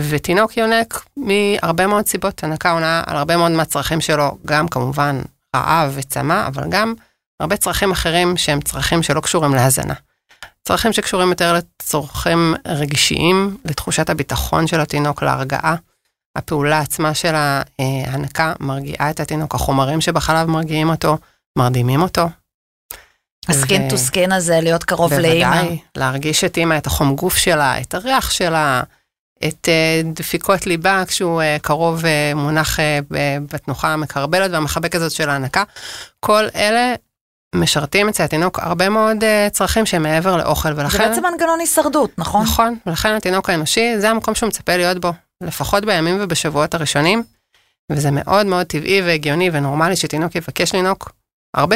ותינוק 0.09 0.57
יונק 0.57 1.05
מהרבה 1.17 1.87
מאוד 1.87 2.07
סיבות, 2.07 2.43
הנקה 2.43 2.71
עונה 2.71 3.03
על 3.05 3.17
הרבה 3.17 3.37
מאוד 3.37 3.51
מהצרכים 3.51 4.01
שלו, 4.01 4.37
גם 4.45 4.67
כמובן 4.67 5.21
רעב 5.55 5.91
וצמא, 5.95 6.47
אבל 6.47 6.63
גם 6.69 6.93
הרבה 7.39 7.57
צרכים 7.57 7.91
אחרים 7.91 8.37
שהם 8.37 8.61
צרכים 8.61 9.03
שלא 9.03 9.21
קשורים 9.21 9.55
להזנה. 9.55 9.93
צרכים 10.63 10.93
שקשורים 10.93 11.29
יותר 11.29 11.53
לצרכים 11.53 12.53
רגשיים, 12.67 13.57
לתחושת 13.65 14.09
הביטחון 14.09 14.67
של 14.67 14.79
התינוק, 14.79 15.23
להרגעה. 15.23 15.75
הפעולה 16.37 16.79
עצמה 16.79 17.13
של 17.13 17.33
ההנקה 17.35 18.53
מרגיעה 18.59 19.09
את 19.09 19.19
התינוק, 19.19 19.55
החומרים 19.55 20.01
שבחלב 20.01 20.49
מרגיעים 20.49 20.89
אותו, 20.89 21.17
מרדימים 21.57 22.01
אותו. 22.01 22.29
ה 23.49 23.57
skin 23.57 23.89
to 23.89 23.97
skin 23.97 24.31
הזה, 24.31 24.59
להיות 24.61 24.83
קרוב 24.83 25.13
לאימא. 25.13 25.61
בוודאי, 25.61 25.79
להרגיש 25.95 26.43
את 26.43 26.57
אימא, 26.57 26.77
את 26.77 26.87
החום 26.87 27.15
גוף 27.15 27.37
שלה, 27.37 27.81
את 27.81 27.93
הריח 27.93 28.31
שלה, 28.31 28.81
את 29.47 29.67
uh, 29.67 30.07
דפיקות 30.13 30.67
ליבה 30.67 31.03
כשהוא 31.07 31.41
uh, 31.41 31.61
קרוב 31.61 32.01
uh, 32.01 32.35
מונח 32.35 32.79
בתנוחה 33.51 33.93
המערסלת 33.93 34.51
והמחבק 34.51 34.95
הזאת 34.95 35.11
של 35.11 35.29
ההנקה. 35.29 35.63
כל 36.19 36.43
אלה 36.55 36.93
משרתים 37.55 38.09
אצל 38.09 38.23
התינוק 38.23 38.59
הרבה 38.59 38.89
מאוד 38.89 39.17
צרכים 39.51 39.85
שהם 39.85 40.03
מעבר 40.03 40.37
לאוכל 40.37 40.69
ולכן... 40.75 40.97
זה 40.97 41.09
בעצם 41.09 41.23
מנגנון 41.31 41.59
הישרדות, 41.59 42.11
נכון? 42.17 42.43
נכון, 42.43 42.75
ולכן 42.85 43.09
התינוק 43.09 43.49
האנושי 43.49 43.99
זה 43.99 44.09
המקום 44.09 44.35
שהוא 44.35 44.47
מצפה 44.47 44.77
להיות 44.77 44.97
בו, 44.97 45.11
לפחות 45.43 45.85
בימים 45.85 46.17
ובשבועות 46.19 46.73
הראשונים, 46.73 47.23
וזה 47.91 48.11
מאוד 48.11 48.45
מאוד 48.45 48.65
טבעי 48.65 49.01
והגיוני 49.01 49.49
ונורמלי 49.53 49.95
שתינוק 49.95 50.35
יבקש 50.35 50.75
לנהוג 50.75 51.03
הרבה. 51.53 51.75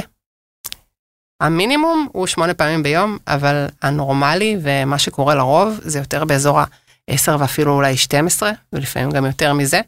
המינימום 1.41 2.08
הוא 2.12 2.27
שמונה 2.27 2.53
פעמים 2.53 2.84
ביום, 2.84 3.18
אבל 3.27 3.68
הנורמלי 3.82 4.58
ומה 4.62 5.00
שקורה 5.00 5.36
לרוב 5.36 5.80
זה 5.82 6.00
יותר 6.00 6.25
באזור 6.25 6.60
ה-10 6.60 7.32
ואפילו 7.39 7.74
אולי 7.74 7.98
12, 7.98 8.51
ולפעמים 8.74 9.12
גם 9.12 9.25
יותר 9.25 9.53
מזה. 9.53 9.82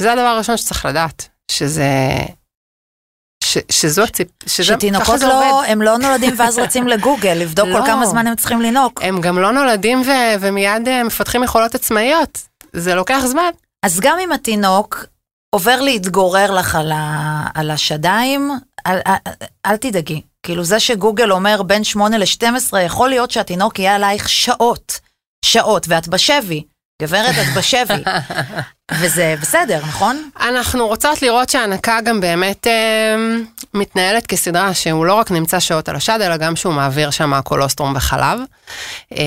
וזה 0.00 0.12
הדבר 0.12 0.24
הראשון 0.24 0.56
שצריך 0.56 0.86
לדעת, 0.86 1.28
שזה 1.50 1.90
ש, 3.44 3.58
שזו 3.70 4.02
הציפ... 4.02 4.28
שתינוקות 4.46 5.20
לא, 5.20 5.64
הם 5.64 5.82
לא 5.82 5.98
נולדים 5.98 6.34
ואז 6.36 6.58
רצים 6.58 6.88
לגוגל, 6.92 7.34
לבדוק 7.34 7.68
לא, 7.68 7.80
כל 7.80 7.86
כמה 7.86 8.06
זמן 8.06 8.26
הם 8.26 8.36
צריכים 8.36 8.60
לנהוג. 8.62 8.92
הם 9.00 9.20
גם 9.20 9.38
לא 9.38 9.52
נולדים 9.52 10.02
ו, 10.02 10.10
ומיד 10.40 10.88
אה, 10.88 11.04
מפתחים 11.04 11.42
יכולות 11.42 11.74
עצמאיות, 11.74 12.38
זה 12.76 12.94
לוקח 12.94 13.20
זמן. 13.26 13.50
אז 13.84 14.00
גם 14.00 14.18
אם 14.18 14.32
התינוק 14.32 15.06
עובר 15.54 15.80
להתגורר 15.80 16.50
לך 16.50 16.74
על, 16.74 16.92
ה, 16.92 17.44
על 17.54 17.70
השדיים, 17.70 18.50
אל, 18.86 18.98
אל, 19.06 19.32
אל 19.66 19.76
תדאגי. 19.76 20.22
כאילו 20.42 20.64
זה 20.64 20.80
שגוגל 20.80 21.32
אומר 21.32 21.62
בין 21.62 21.84
8 21.84 22.18
ל-12, 22.18 22.78
יכול 22.78 23.08
להיות 23.08 23.30
שהתינוק 23.30 23.78
יהיה 23.78 23.94
עלייך 23.94 24.28
שעות, 24.28 25.00
שעות, 25.44 25.86
ואת 25.88 26.08
בשבי. 26.08 26.64
גברת, 27.02 27.34
את 27.42 27.58
בשבי. 27.58 28.02
וזה 28.92 29.34
בסדר, 29.40 29.80
נכון? 29.82 30.30
אנחנו 30.40 30.86
רוצות 30.86 31.22
לראות 31.22 31.48
שההנקה 31.48 32.00
גם 32.04 32.20
באמת 32.20 32.66
אה, 32.66 33.16
מתנהלת 33.74 34.26
כסדרה 34.26 34.74
שהוא 34.74 35.06
לא 35.06 35.14
רק 35.14 35.30
נמצא 35.30 35.60
שעות 35.60 35.88
על 35.88 35.96
השד, 35.96 36.18
אלא 36.22 36.36
גם 36.36 36.56
שהוא 36.56 36.74
מעביר 36.74 37.10
שם 37.10 37.40
קולוסטרום 37.40 37.92
וחלב. 37.96 38.40
אה, 39.12 39.18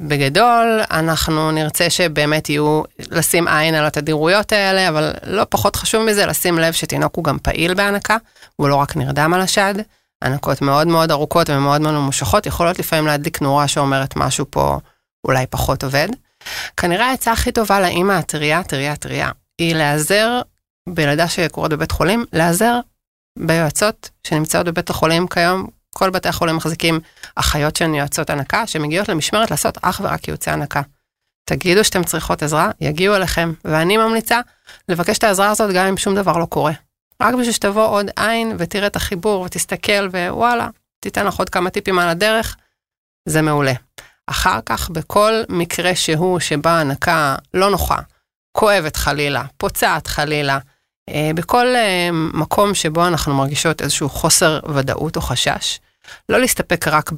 בגדול, 0.00 0.80
אנחנו 0.90 1.50
נרצה 1.50 1.90
שבאמת 1.90 2.48
יהיו, 2.48 2.82
לשים 3.10 3.48
עין 3.48 3.74
על 3.74 3.86
התדירויות 3.86 4.52
האלה, 4.52 4.88
אבל 4.88 5.12
לא 5.26 5.46
פחות 5.48 5.76
חשוב 5.76 6.04
מזה, 6.04 6.26
לשים 6.26 6.58
לב 6.58 6.72
שתינוק 6.72 7.16
הוא 7.16 7.24
גם 7.24 7.38
פעיל 7.38 7.74
בהנקה, 7.74 8.16
הוא 8.56 8.68
לא 8.68 8.74
רק 8.74 8.96
נרדם 8.96 9.34
על 9.34 9.40
השד. 9.40 9.74
הנקות 10.22 10.62
מאוד 10.62 10.86
מאוד 10.86 11.10
ארוכות 11.10 11.50
ומאוד 11.50 11.80
מאוד 11.80 11.94
ממושכות, 11.94 12.46
יכולות 12.46 12.78
לפעמים 12.78 13.06
להדליק 13.06 13.40
נורה 13.40 13.68
שאומרת 13.68 14.16
משהו 14.16 14.46
פה 14.50 14.78
אולי 15.24 15.46
פחות 15.50 15.84
עובד. 15.84 16.08
כנראה 16.76 17.06
העצה 17.06 17.32
הכי 17.32 17.52
טובה 17.52 17.80
לאימא 17.80 18.12
הטריה, 18.12 18.62
טריה, 18.62 18.96
טריה, 18.96 19.30
היא 19.58 19.74
להיעזר 19.74 20.40
בילדה 20.88 21.28
שקורית 21.28 21.72
בבית 21.72 21.90
חולים, 21.90 22.24
להיעזר 22.32 22.80
ביועצות 23.38 24.10
שנמצאות 24.26 24.66
בבית 24.66 24.90
החולים 24.90 25.28
כיום. 25.28 25.66
כל 25.94 26.10
בתי 26.10 26.28
החולים 26.28 26.56
מחזיקים 26.56 27.00
אחיות 27.36 27.76
שהן 27.76 27.94
יועצות 27.94 28.30
הנקה, 28.30 28.66
שמגיעות 28.66 29.08
למשמרת 29.08 29.50
לעשות 29.50 29.78
אך 29.82 30.00
ורק 30.04 30.28
ייעוצי 30.28 30.50
הנקה. 30.50 30.82
תגידו 31.44 31.84
שאתם 31.84 32.04
צריכות 32.04 32.42
עזרה, 32.42 32.70
יגיעו 32.80 33.16
אליכם, 33.16 33.52
ואני 33.64 33.96
ממליצה 33.96 34.40
לבקש 34.88 35.18
את 35.18 35.24
העזרה 35.24 35.50
הזאת 35.50 35.74
גם 35.74 35.86
אם 35.86 35.96
שום 35.96 36.14
דבר 36.14 36.38
לא 36.38 36.46
קורה. 36.46 36.72
רק 37.22 37.34
בשביל 37.34 37.52
שתבוא 37.52 37.86
עוד 37.86 38.06
עין 38.16 38.56
ותראה 38.58 38.86
את 38.86 38.96
החיבור 38.96 39.40
ותסתכל 39.40 40.08
ווואלה, 40.12 40.68
תיתן 41.00 41.26
לך 41.26 41.34
עוד 41.34 41.50
כמה 41.50 41.70
טיפים 41.70 41.98
על 41.98 42.08
הדרך, 42.08 42.56
זה 43.28 43.42
מעולה. 43.42 43.72
אחר 44.26 44.58
כך, 44.66 44.90
בכל 44.90 45.32
מקרה 45.48 45.94
שהוא 45.94 46.40
שבה 46.40 46.80
הנקה 46.80 47.36
לא 47.54 47.70
נוחה, 47.70 47.98
כואבת 48.52 48.96
חלילה, 48.96 49.44
פוצעת 49.56 50.06
חלילה, 50.06 50.58
אה, 51.10 51.30
בכל 51.34 51.66
אה, 51.66 52.08
מקום 52.12 52.74
שבו 52.74 53.06
אנחנו 53.06 53.34
מרגישות 53.34 53.82
איזשהו 53.82 54.08
חוסר 54.08 54.60
ודאות 54.74 55.16
או 55.16 55.20
חשש, 55.20 55.78
לא 56.28 56.40
להסתפק 56.40 56.88
רק 56.88 57.12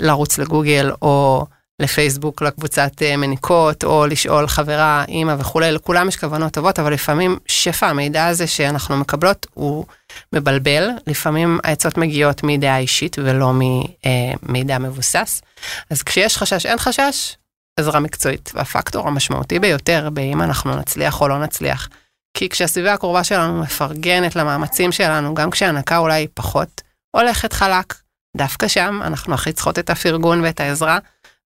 בלרוץ 0.00 0.38
לגוגל 0.38 0.90
או 1.02 1.46
לפייסבוק 1.82 2.42
לקבוצת 2.42 3.02
אה, 3.02 3.16
מניקות, 3.16 3.84
או 3.84 4.06
לשאול 4.06 4.46
חברה, 4.46 5.04
אימא 5.08 5.34
וכולי, 5.38 5.72
לכולם 5.72 6.08
יש 6.08 6.16
כוונות 6.16 6.52
טובות, 6.52 6.78
אבל 6.78 6.92
לפעמים 6.92 7.38
שפע 7.46 7.86
המידע 7.86 8.26
הזה 8.26 8.46
שאנחנו 8.46 8.96
מקבלות 8.96 9.46
הוא 9.54 9.84
מבלבל, 10.32 10.88
לפעמים 11.06 11.58
העצות 11.64 11.98
מגיעות 11.98 12.40
מדעה 12.44 12.78
אישית 12.78 13.16
ולא 13.18 13.52
ממידע 13.54 14.78
מבוסס. 14.78 15.42
אז 15.90 16.02
כשיש 16.02 16.36
חשש, 16.36 16.66
אין 16.66 16.78
חשש, 16.78 17.36
עזרה 17.80 18.00
מקצועית. 18.00 18.52
והפקטור 18.54 19.08
המשמעותי 19.08 19.58
ביותר 19.58 20.08
באם 20.12 20.42
אנחנו 20.42 20.76
נצליח 20.76 21.20
או 21.20 21.28
לא 21.28 21.38
נצליח. 21.38 21.88
כי 22.36 22.48
כשהסביבה 22.48 22.92
הקרובה 22.92 23.24
שלנו 23.24 23.62
מפרגנת 23.62 24.36
למאמצים 24.36 24.92
שלנו, 24.92 25.34
גם 25.34 25.50
כשהנקה 25.50 25.98
אולי 25.98 26.26
פחות 26.34 26.82
הולכת 27.16 27.52
חלק, 27.52 27.94
דווקא 28.36 28.68
שם 28.68 29.00
אנחנו 29.04 29.34
הכי 29.34 29.52
צריכות 29.52 29.78
את 29.78 29.90
הפרגון 29.90 30.40
ואת 30.40 30.60
העזרה. 30.60 30.98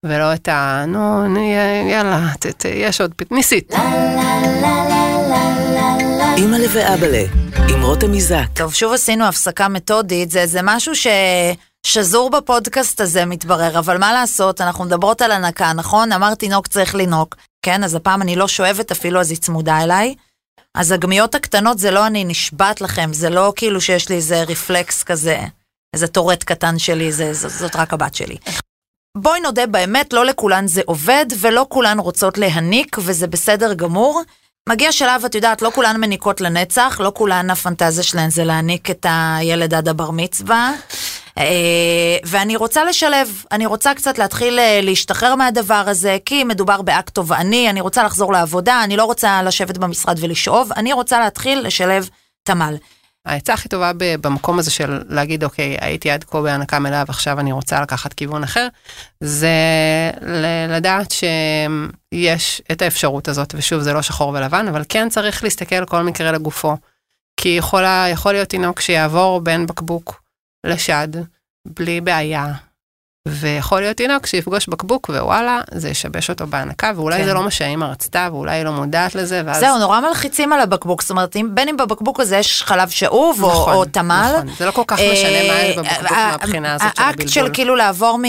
ולא 0.05 0.33
את 0.33 0.47
ה... 0.47 0.85
נו, 0.87 1.25
יאללה, 1.91 2.27
יש 2.65 3.01
עוד, 3.01 3.13
ניסית. 3.31 3.73
אימא 6.37 6.57
ואבאלה, 6.73 7.23
עם 7.69 7.81
רותם 7.81 8.13
איזק. 8.13 8.45
טוב, 8.55 8.73
שוב 8.73 8.93
עשינו 8.93 9.25
הפסקה 9.25 9.67
מתודית, 9.67 10.31
זה, 10.31 10.45
זה 10.45 10.59
משהו 10.63 10.95
ש... 10.95 11.07
שזור 11.85 12.29
בפודקאסט 12.29 13.01
הזה 13.01 13.25
מתברר, 13.25 13.79
אבל 13.79 13.97
מה 13.97 14.13
לעשות, 14.13 14.61
אנחנו 14.61 14.83
מדברות 14.83 15.21
על 15.21 15.31
הנקה, 15.31 15.73
נכון? 15.73 16.11
אמרת 16.11 16.39
תינוק 16.39 16.67
צריך 16.67 16.95
לנהוג, 16.95 17.35
כן? 17.61 17.83
אז 17.83 17.95
הפעם 17.95 18.21
אני 18.21 18.35
לא 18.35 18.47
שואבת 18.47 18.91
אפילו, 18.91 19.19
אז 19.19 19.31
היא 19.31 19.37
צמודה 19.37 19.83
אליי. 19.83 20.15
אז 20.75 20.91
הגמיות 20.91 21.35
הקטנות 21.35 21.79
זה 21.79 21.91
לא 21.91 22.07
אני 22.07 22.23
נשבעת 22.23 22.81
לכם, 22.81 23.13
זה 23.13 23.29
לא 23.29 23.53
כאילו 23.55 23.81
שיש 23.81 24.09
לי 24.09 24.15
איזה 24.15 24.43
רפלקס 24.43 25.03
כזה, 25.03 25.39
איזה 25.93 26.07
טורט 26.07 26.43
קטן 26.43 26.79
שלי, 26.79 27.11
זה, 27.11 27.33
זאת, 27.33 27.51
זאת 27.51 27.75
רק 27.75 27.93
הבת 27.93 28.15
שלי. 28.15 28.37
בואי 29.17 29.39
נודה 29.39 29.67
באמת, 29.67 30.13
לא 30.13 30.25
לכולן 30.25 30.67
זה 30.67 30.81
עובד, 30.85 31.25
ולא 31.39 31.65
כולן 31.69 31.99
רוצות 31.99 32.37
להניק, 32.37 32.97
וזה 32.99 33.27
בסדר 33.27 33.73
גמור. 33.73 34.21
מגיע 34.69 34.91
שלב, 34.91 35.25
את 35.25 35.35
יודעת, 35.35 35.61
לא 35.61 35.71
כולן 35.75 36.01
מניקות 36.01 36.41
לנצח, 36.41 36.97
לא 36.99 37.11
כולן 37.15 37.49
הפנטזיה 37.49 38.03
שלהן 38.03 38.29
זה 38.29 38.43
להניק 38.43 38.89
את 38.89 39.05
הילד 39.09 39.73
עד 39.73 39.87
הבר 39.87 40.11
מצווה. 40.11 40.73
אה, 41.37 42.17
ואני 42.23 42.55
רוצה 42.55 42.83
לשלב, 42.83 43.43
אני 43.51 43.65
רוצה 43.65 43.93
קצת 43.93 44.17
להתחיל 44.17 44.59
אה, 44.59 44.79
להשתחרר 44.83 45.35
מהדבר 45.35 45.83
הזה, 45.87 46.17
כי 46.25 46.43
מדובר 46.43 46.81
באקט 46.81 47.13
תובעני, 47.13 47.69
אני 47.69 47.81
רוצה 47.81 48.03
לחזור 48.03 48.33
לעבודה, 48.33 48.83
אני 48.83 48.97
לא 48.97 49.03
רוצה 49.03 49.43
לשבת 49.43 49.77
במשרד 49.77 50.17
ולשאוב, 50.19 50.71
אני 50.73 50.93
רוצה 50.93 51.19
להתחיל 51.19 51.59
לשלב 51.59 52.09
תמ"ל. 52.43 52.75
העצה 53.25 53.53
הכי 53.53 53.69
טובה 53.69 53.91
במקום 53.97 54.59
הזה 54.59 54.71
של 54.71 55.01
להגיד, 55.09 55.43
אוקיי, 55.43 55.77
הייתי 55.81 56.11
עד 56.11 56.23
כה 56.23 56.41
בהנקה 56.41 56.79
מלאה 56.79 57.03
ועכשיו 57.07 57.39
אני 57.39 57.51
רוצה 57.51 57.81
לקחת 57.81 58.13
כיוון 58.13 58.43
אחר, 58.43 58.67
זה 59.19 59.49
לדעת 60.69 61.11
שיש 61.11 62.61
את 62.71 62.81
האפשרות 62.81 63.27
הזאת, 63.27 63.55
ושוב, 63.57 63.81
זה 63.81 63.93
לא 63.93 64.01
שחור 64.01 64.29
ולבן, 64.29 64.67
אבל 64.67 64.83
כן 64.89 65.09
צריך 65.09 65.43
להסתכל 65.43 65.85
כל 65.85 66.03
מקרה 66.03 66.31
לגופו. 66.31 66.77
כי 67.39 67.49
יכולה, 67.49 68.05
יכול 68.11 68.33
להיות 68.33 68.49
תינוק 68.49 68.79
שיעבור 68.79 69.41
בין 69.41 69.65
בקבוק 69.65 70.21
לשד, 70.65 71.07
בלי 71.67 72.01
בעיה, 72.01 72.53
ויכול 73.27 73.81
להיות 73.81 73.97
תינוק 73.97 74.25
שיפגוש 74.25 74.67
בקבוק 74.67 75.09
ווואלה, 75.09 75.61
זה 75.71 75.89
ישבש 75.89 76.29
אותו 76.29 76.47
בהנקה, 76.47 76.91
ואולי 76.95 77.17
כן. 77.17 77.25
זה 77.25 77.33
לא 77.33 77.43
מה 77.43 77.51
שהאימא 77.51 77.85
רצתה, 77.85 78.29
ואולי 78.31 78.55
היא 78.55 78.63
לא 78.63 78.71
מודעת 78.71 79.15
לזה, 79.15 79.41
ואז... 79.45 79.59
זהו, 79.59 79.77
נורא 79.77 79.99
מלחיצים 79.99 80.53
על 80.53 80.61
הבקבוק, 80.61 81.01
זאת 81.01 81.11
אומרת, 81.11 81.35
בין 81.53 81.69
אם 81.69 81.77
בבקבוק 81.77 82.19
הזה 82.19 82.37
יש 82.37 82.63
חלב 82.63 82.89
שאוב 82.89 83.37
נכון, 83.39 83.73
או, 83.73 83.79
או 83.79 83.85
תמל. 83.85 84.31
נכון, 84.33 84.55
זה 84.57 84.65
לא 84.65 84.71
כל 84.71 84.83
כך 84.87 84.99
משנה 84.99 85.47
מה 85.47 85.61
יש 85.61 85.77
בבקבוק 85.77 86.11
אה, 86.11 86.31
מהבחינה 86.31 86.73
הזאת 86.73 86.95
של 86.95 87.01
הבלבול. 87.03 87.21
האקט 87.21 87.29
של 87.29 87.53
כאילו 87.53 87.75
לעבור 87.75 88.19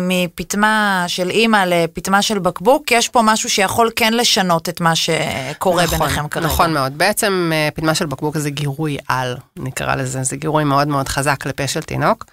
מפטמה 0.00 1.04
של 1.08 1.30
אימא 1.30 1.64
לפטמה 1.66 2.22
של 2.22 2.38
בקבוק, 2.38 2.92
יש 2.92 3.08
פה 3.08 3.22
משהו 3.22 3.50
שיכול 3.50 3.90
כן 3.96 4.14
לשנות 4.14 4.68
את 4.68 4.80
מה 4.80 4.92
שקורה 4.96 5.84
נכון, 5.84 5.98
ביניכם 5.98 6.28
כרגע. 6.28 6.46
נכון 6.46 6.74
מאוד, 6.74 6.98
בעצם 6.98 7.50
אה, 7.54 7.68
פטמה 7.74 7.94
של 7.94 8.06
בקבוק 8.06 8.38
זה 8.38 8.50
גירוי 8.50 8.96
על, 9.08 9.36
נקרא 9.56 9.94
לזה, 9.94 10.22
זה 10.22 10.36
גירוי 10.36 10.64
מאוד 10.64 10.88
מאוד 10.88 11.08
חזק 11.08 11.46
לפה 11.46 11.66
של 11.66 11.82
תינוק. 11.82 12.24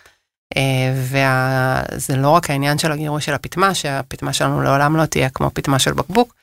וזה 0.96 2.16
לא 2.16 2.30
רק 2.30 2.50
העניין 2.50 2.78
של 2.78 2.92
הגירוי 2.92 3.22
של 3.22 3.34
הפטמה, 3.34 3.74
שהפטמה 3.74 4.34
שלנו 4.34 4.62
לעולם 4.62 4.96
לא 4.96 5.06
תהיה 5.06 5.30
כמו 5.30 5.52
פטמה 5.54 5.80
של 5.80 5.94
בקבוק, 5.94 6.34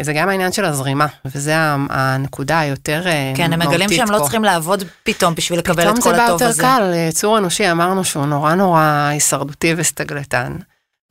זה 0.00 0.12
גם 0.12 0.28
העניין 0.28 0.52
של 0.52 0.64
הזרימה, 0.64 1.06
וזה 1.24 1.54
הנקודה 1.90 2.60
היותר 2.60 3.02
מהותית 3.04 3.36
כן, 3.36 3.52
הם 3.52 3.58
מגלים 3.58 3.88
שהם 3.88 4.10
לא 4.10 4.18
צריכים 4.18 4.44
לעבוד 4.44 4.84
פתאום 5.02 5.34
בשביל 5.34 5.58
לקבל 5.58 5.90
את 5.90 5.98
כל 6.02 6.14
הטוב 6.14 6.14
הזה. 6.14 6.34
פתאום 6.36 6.38
זה 6.52 6.62
בא 6.62 6.68
יותר 6.68 6.78
קל, 6.78 6.92
יצור 7.08 7.38
אנושי 7.38 7.70
אמרנו 7.70 8.04
שהוא 8.04 8.26
נורא 8.26 8.54
נורא 8.54 9.08
הישרדותי 9.10 9.74
וסטגלטן, 9.76 10.56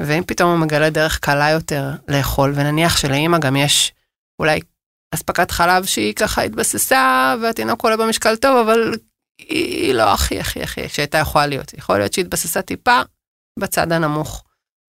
ואם 0.01 0.23
פתאום 0.27 0.51
הוא 0.51 0.59
מגלה 0.59 0.89
דרך 0.89 1.19
קלה 1.19 1.49
יותר 1.49 1.91
לאכול, 2.07 2.53
ונניח 2.55 2.97
שלאימא 2.97 3.37
גם 3.37 3.55
יש 3.55 3.93
אולי 4.39 4.59
אספקת 5.13 5.51
חלב 5.51 5.85
שהיא 5.85 6.13
ככה 6.13 6.41
התבססה, 6.41 7.35
והתינוק 7.41 7.83
עולה 7.83 7.97
במשקל 7.97 8.35
טוב, 8.35 8.67
אבל 8.67 8.93
היא 9.49 9.93
לא 9.93 10.13
הכי 10.13 10.39
הכי 10.39 10.63
הכי 10.63 10.89
שהייתה 10.89 11.17
יכולה 11.17 11.47
להיות. 11.47 11.73
יכול 11.77 11.97
להיות 11.97 12.13
שהיא 12.13 12.25
התבססה 12.25 12.61
טיפה 12.61 13.01
בצד 13.59 13.91
הנמוך. 13.91 14.43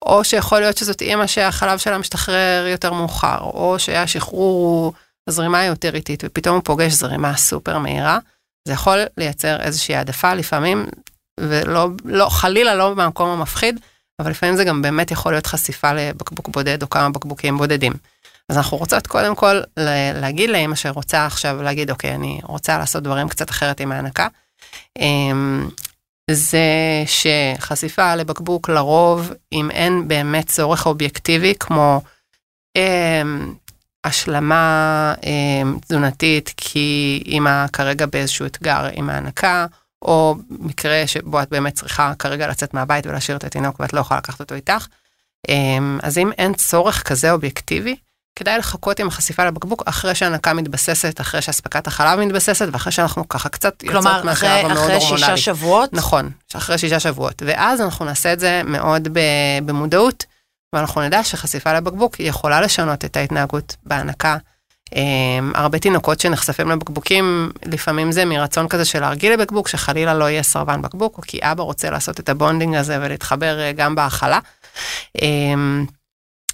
או 0.05 0.23
שיכול 0.23 0.59
להיות 0.59 0.77
שזאת 0.77 1.01
אימא 1.01 1.27
שהחלב 1.27 1.77
שלה 1.79 1.97
משתחרר 1.97 2.67
יותר 2.67 2.93
מאוחר, 2.93 3.37
או 3.39 3.75
שהשחרור, 3.79 4.93
הזרימה 5.29 5.63
יותר 5.63 5.95
איטית, 5.95 6.23
ופתאום 6.25 6.55
הוא 6.55 6.63
פוגש 6.63 6.93
זרימה 6.93 7.37
סופר 7.37 7.77
מהירה. 7.77 8.19
זה 8.67 8.73
יכול 8.73 8.99
לייצר 9.17 9.61
איזושהי 9.61 9.95
העדפה 9.95 10.33
לפעמים, 10.33 10.85
ולא, 11.39 11.87
לא, 12.05 12.29
חלילה 12.29 12.75
לא 12.75 12.93
במקום 12.93 13.29
המפחיד, 13.29 13.79
אבל 14.21 14.31
לפעמים 14.31 14.55
זה 14.55 14.63
גם 14.63 14.81
באמת 14.81 15.11
יכול 15.11 15.31
להיות 15.33 15.47
חשיפה 15.47 15.93
לבקבוק 15.93 16.49
בודד 16.49 16.83
או 16.83 16.89
כמה 16.89 17.09
בקבוקים 17.09 17.57
בודדים. 17.57 17.93
אז 18.49 18.57
אנחנו 18.57 18.77
רוצות 18.77 19.07
קודם 19.07 19.35
כל 19.35 19.61
להגיד 20.15 20.49
לאמא 20.49 20.75
שרוצה 20.75 21.25
עכשיו 21.25 21.63
להגיד, 21.63 21.91
אוקיי, 21.91 22.15
אני 22.15 22.39
רוצה 22.43 22.77
לעשות 22.77 23.03
דברים 23.03 23.29
קצת 23.29 23.49
אחרת 23.49 23.79
עם 23.79 23.91
ההנקה. 23.91 24.27
אמ, 24.99 25.69
זה 26.31 26.63
שחשיפה 27.05 28.15
לבקבוק 28.15 28.69
לרוב, 28.69 29.31
אם 29.51 29.71
אין 29.71 30.07
באמת 30.07 30.47
צורך 30.47 30.85
אובייקטיבי, 30.85 31.53
כמו 31.59 32.01
אמ, 32.77 33.53
השלמה 34.03 35.13
אמ, 35.23 35.77
תזונתית, 35.81 36.53
כי 36.57 37.23
אימא 37.25 37.65
כרגע 37.67 38.05
באיזשהו 38.05 38.45
אתגר 38.45 38.87
עם 38.93 39.09
ההנקה, 39.09 39.65
או 40.01 40.35
מקרה 40.49 41.07
שבו 41.07 41.41
את 41.41 41.49
באמת 41.49 41.73
צריכה 41.73 42.13
כרגע 42.19 42.47
לצאת 42.47 42.73
מהבית 42.73 43.05
ולהשאיר 43.07 43.37
את 43.37 43.43
התינוק 43.43 43.79
ואת 43.79 43.93
לא 43.93 43.99
יכולה 43.99 44.17
לקחת 44.17 44.39
אותו 44.39 44.55
איתך. 44.55 44.87
אז 46.03 46.17
אם 46.17 46.31
אין 46.31 46.53
צורך 46.53 47.03
כזה 47.03 47.31
אובייקטיבי, 47.31 47.95
כדאי 48.35 48.57
לחכות 48.57 48.99
עם 48.99 49.07
החשיפה 49.07 49.45
לבקבוק 49.45 49.83
אחרי 49.85 50.15
שהנקה 50.15 50.53
מתבססת, 50.53 51.21
אחרי 51.21 51.41
שאספקת 51.41 51.87
החלב 51.87 52.19
מתבססת, 52.19 52.67
ואחרי 52.71 52.91
שאנחנו 52.91 53.27
ככה 53.27 53.49
קצת 53.49 53.83
יוצאות 53.83 54.25
מהשלב 54.25 54.49
המאוד 54.49 54.71
הורמונלי. 54.71 54.75
כלומר, 54.75 54.97
אחרי 54.97 55.17
שישה 55.17 55.37
שבועות? 55.37 55.93
נכון, 55.93 56.29
אחרי 56.53 56.77
שישה 56.77 56.99
שבועות. 56.99 57.43
ואז 57.45 57.81
אנחנו 57.81 58.05
נעשה 58.05 58.33
את 58.33 58.39
זה 58.39 58.61
מאוד 58.65 59.07
במודעות, 59.65 60.25
ואנחנו 60.73 61.01
נדע 61.01 61.23
שחשיפה 61.23 61.73
לבקבוק 61.73 62.19
יכולה 62.19 62.61
לשנות 62.61 63.05
את 63.05 63.17
ההתנהגות 63.17 63.75
בהנקה. 63.83 64.37
Um, 64.89 64.95
הרבה 65.55 65.79
תינוקות 65.79 66.19
שנחשפים 66.19 66.69
לבקבוקים, 66.69 67.51
לפעמים 67.65 68.11
זה 68.11 68.25
מרצון 68.25 68.67
כזה 68.67 68.85
של 68.85 68.99
להרגיל 68.99 69.33
לבקבוק, 69.33 69.67
שחלילה 69.67 70.13
לא 70.13 70.29
יהיה 70.29 70.43
סרבן 70.43 70.81
בקבוק, 70.81 71.17
או 71.17 71.23
כי 71.27 71.39
אבא 71.41 71.63
רוצה 71.63 71.89
לעשות 71.89 72.19
את 72.19 72.29
ה 72.29 72.35
bonding 72.35 72.75
הזה 72.75 72.97
ולהתחבר 73.01 73.59
uh, 73.59 73.77
גם 73.77 73.95
בהכלה. 73.95 74.39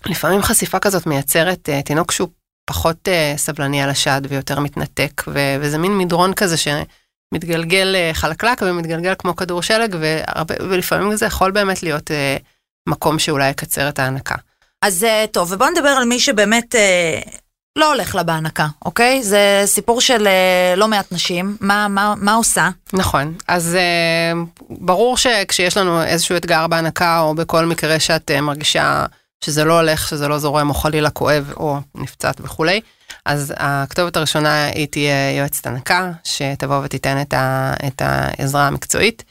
לפעמים 0.06 0.42
חשיפה 0.42 0.80
כזאת 0.80 1.06
מייצרת 1.06 1.70
uh, 1.70 1.86
תינוק 1.86 2.12
שהוא 2.12 2.28
פחות 2.66 3.08
uh, 3.08 3.38
סבלני 3.38 3.82
על 3.82 3.90
השד 3.90 4.22
ויותר 4.30 4.60
מתנתק, 4.60 5.24
ו- 5.28 5.56
וזה 5.62 5.78
מין 5.78 5.98
מדרון 5.98 6.34
כזה 6.34 6.56
שמתגלגל 6.58 7.96
uh, 7.96 8.16
חלקלק 8.16 8.62
ומתגלגל 8.62 9.14
כמו 9.20 9.36
כדור 9.36 9.62
שלג, 9.62 9.96
והרבה, 10.00 10.56
ולפעמים 10.60 11.16
זה 11.16 11.26
יכול 11.26 11.52
באמת 11.52 11.84
להיות 11.84 12.12
uh, 12.12 12.44
מקום 12.90 13.20
שאולי 13.20 13.50
יקצר 13.50 13.90
את 13.90 14.00
ההנקה. 14.00 14.36
אז 14.82 15.04
uh, 15.04 15.28
טוב, 15.32 15.52
ובוא 15.52 15.68
נדבר 15.70 15.90
על 15.90 16.06
מי 16.06 16.20
שבאמת... 16.20 16.76
Uh... 16.76 17.40
לא 17.78 17.94
הולך 17.94 18.16
לה 18.16 18.24
בהנקה, 18.24 18.68
אוקיי? 18.86 19.24
זה 19.24 19.62
סיפור 19.66 20.02
של 20.02 20.28
uh, 20.28 20.80
לא 20.80 20.88
מעט 20.88 21.12
נשים. 21.12 21.58
מה, 21.62 21.88
מה, 21.88 22.14
מה 22.18 22.34
עושה? 22.34 22.70
נכון. 22.94 23.34
אז 23.48 23.78
uh, 23.78 24.62
ברור 24.70 25.18
שכשיש 25.18 25.78
לנו 25.78 26.04
איזשהו 26.04 26.38
אתגר 26.38 26.68
בהנקה, 26.68 27.20
או 27.20 27.36
בכל 27.36 27.66
מקרה 27.66 28.00
שאת 28.00 28.32
uh, 28.38 28.42
מרגישה 28.42 29.06
שזה 29.44 29.64
לא 29.64 29.80
הולך, 29.80 30.08
שזה 30.08 30.28
לא 30.28 30.38
זורם, 30.38 30.70
או 30.70 30.74
חלילה 30.74 31.10
כואב, 31.10 31.54
או 31.58 31.80
נפצעת 31.96 32.42
וכולי, 32.42 32.82
אז 33.26 33.54
הכתובת 33.58 34.18
הראשונה 34.18 34.66
היא 34.66 34.88
תהיה 34.88 35.38
יועצת 35.38 35.68
הנקה, 35.68 36.12
שתבוא 36.24 36.82
ותיתן 36.84 37.22
את, 37.22 37.34
ה, 37.34 37.74
את 37.88 38.02
העזרה 38.06 38.68
המקצועית. 38.68 39.24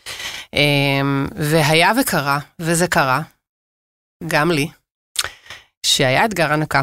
Um, 0.47 1.33
והיה 1.37 1.92
וקרה, 2.01 2.38
וזה 2.59 2.87
קרה, 2.87 3.21
גם 4.29 4.51
לי, 4.51 4.68
שהיה 5.87 6.25
אתגר 6.25 6.53
הנקה. 6.53 6.83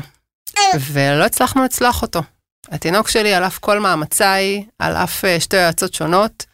ולא 0.79 1.25
הצלחנו 1.25 1.63
לצלוח 1.63 2.01
אותו. 2.01 2.23
התינוק 2.67 3.07
שלי, 3.07 3.33
על 3.33 3.43
אף 3.43 3.59
כל 3.59 3.79
מאמציי, 3.79 4.65
על 4.79 4.95
אף 4.95 5.25
אה, 5.25 5.39
שתי 5.39 5.57
יועצות 5.57 5.93
שונות, 5.93 6.45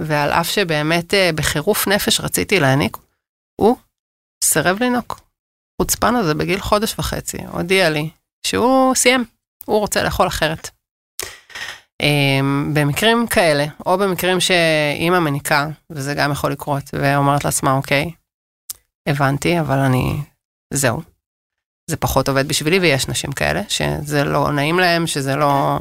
ועל 0.00 0.30
אף 0.32 0.48
שבאמת 0.48 1.14
אה, 1.14 1.30
בחירוף 1.34 1.88
נפש 1.88 2.20
רציתי 2.20 2.60
להעניק, 2.60 2.96
הוא 3.60 3.76
סירב 4.44 4.82
לנהוג. 4.82 5.25
חוצפן 5.82 6.14
הזה 6.14 6.34
בגיל 6.34 6.60
חודש 6.60 6.98
וחצי, 6.98 7.38
הודיע 7.52 7.90
לי 7.90 8.10
שהוא 8.46 8.94
סיים, 8.94 9.24
הוא 9.64 9.78
רוצה 9.78 10.02
לאכול 10.02 10.26
אחרת. 10.26 10.70
Um, 12.02 12.46
במקרים 12.74 13.26
כאלה, 13.26 13.66
או 13.86 13.98
במקרים 13.98 14.40
שאימא 14.40 15.18
מניקה, 15.18 15.68
וזה 15.90 16.14
גם 16.14 16.32
יכול 16.32 16.52
לקרות, 16.52 16.82
ואומרת 16.92 17.44
לעצמה, 17.44 17.72
אוקיי, 17.72 18.10
הבנתי, 19.08 19.60
אבל 19.60 19.78
אני, 19.78 20.20
זהו, 20.74 21.02
זה 21.90 21.96
פחות 21.96 22.28
עובד 22.28 22.48
בשבילי, 22.48 22.78
ויש 22.78 23.08
נשים 23.08 23.32
כאלה, 23.32 23.62
שזה 23.68 24.24
לא 24.24 24.52
נעים 24.52 24.78
להם, 24.78 25.06
שזה 25.06 25.36
לא, 25.36 25.78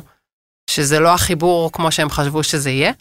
שזה 0.70 1.00
לא 1.00 1.14
החיבור 1.14 1.72
כמו 1.72 1.92
שהם 1.92 2.10
חשבו 2.10 2.44
שזה 2.44 2.70
יהיה. 2.70 2.92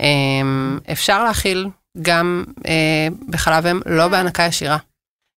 אמ, 0.00 0.78
אפשר 0.92 1.24
להכיל 1.24 1.68
גם 2.02 2.44
אה, 2.66 3.08
בחלב 3.28 3.66
אם, 3.66 3.80
לא 3.86 4.08
בהנקה 4.08 4.42
ישירה. 4.42 4.78